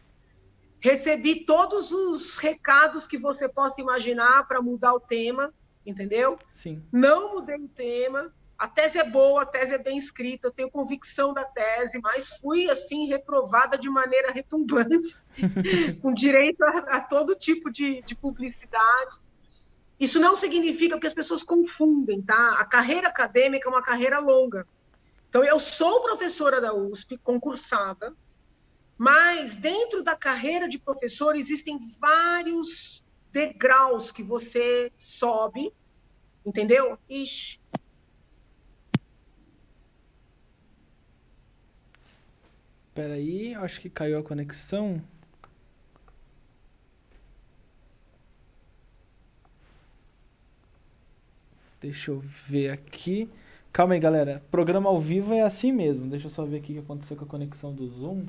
[0.78, 5.52] Recebi todos os recados que você possa imaginar para mudar o tema,
[5.84, 6.36] entendeu?
[6.48, 6.80] Sim.
[6.92, 8.32] Não mudei o tema.
[8.56, 12.28] A tese é boa, a tese é bem escrita, eu tenho convicção da tese, mas
[12.38, 15.16] fui assim reprovada de maneira retumbante,
[16.00, 19.16] com direito a, a todo tipo de, de publicidade.
[20.02, 22.56] Isso não significa que as pessoas confundem, tá?
[22.58, 24.66] A carreira acadêmica é uma carreira longa.
[25.28, 28.12] Então, eu sou professora da USP, concursada,
[28.98, 35.72] mas dentro da carreira de professor existem vários degraus que você sobe,
[36.44, 36.98] entendeu?
[37.08, 37.60] Ixi.
[42.92, 45.00] Peraí, acho que caiu a conexão.
[51.82, 53.28] Deixa eu ver aqui.
[53.72, 54.40] Calma aí, galera.
[54.52, 56.08] Programa ao vivo é assim mesmo.
[56.08, 58.26] Deixa eu só ver aqui o que aconteceu com a conexão do Zoom.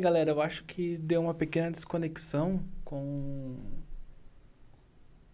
[0.00, 3.56] Galera, eu acho que deu uma pequena desconexão com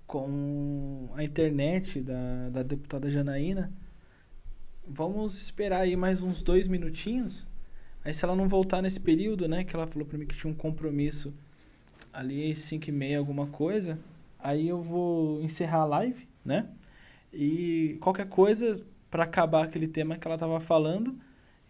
[0.06, 3.72] com a internet da, da deputada Janaína.
[4.86, 7.46] Vamos esperar aí mais uns dois minutinhos.
[8.04, 9.64] Aí se ela não voltar nesse período, né?
[9.64, 11.32] Que ela falou pra mim que tinha um compromisso
[12.12, 13.98] ali, 5 e meia, alguma coisa.
[14.38, 16.68] Aí eu vou encerrar a live, né?
[17.32, 21.18] E qualquer coisa, para acabar aquele tema que ela tava falando,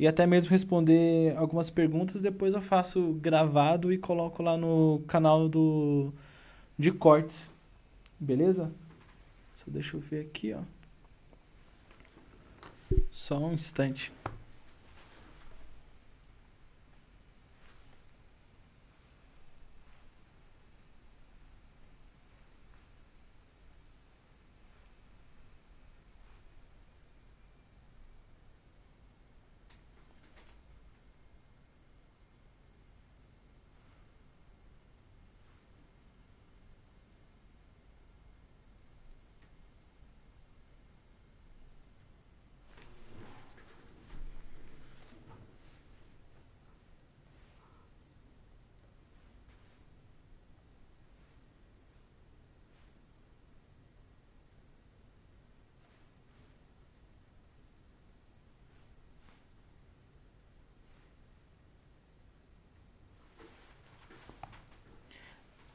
[0.02, 5.48] e até mesmo responder algumas perguntas, depois eu faço gravado e coloco lá no canal
[5.48, 6.12] do
[6.76, 7.52] de cortes
[8.22, 8.70] Beleza?
[9.52, 10.60] Só deixa eu ver aqui, ó.
[13.10, 14.12] Só um instante.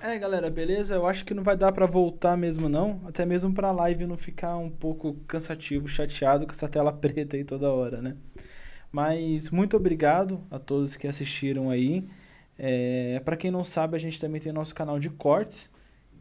[0.07, 0.95] É, galera, beleza?
[0.95, 4.15] Eu acho que não vai dar para voltar mesmo não, até mesmo pra live não
[4.15, 8.15] ficar um pouco cansativo, chateado com essa tela preta aí toda hora, né?
[8.89, 12.07] Mas muito obrigado a todos que assistiram aí.
[12.57, 15.69] É, para quem não sabe, a gente também tem nosso canal de cortes,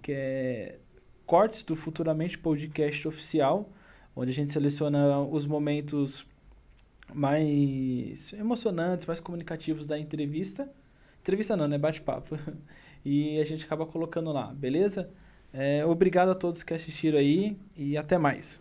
[0.02, 0.80] que é
[1.24, 3.70] Cortes do Futuramente Podcast Oficial,
[4.16, 6.26] onde a gente seleciona os momentos
[7.14, 10.68] mais emocionantes, mais comunicativos da entrevista.
[11.20, 11.78] Entrevista não, né?
[11.78, 12.36] Bate-papo.
[13.06, 15.08] e a gente acaba colocando lá, beleza?
[15.52, 18.60] É, obrigado a todos que assistiram aí e até mais.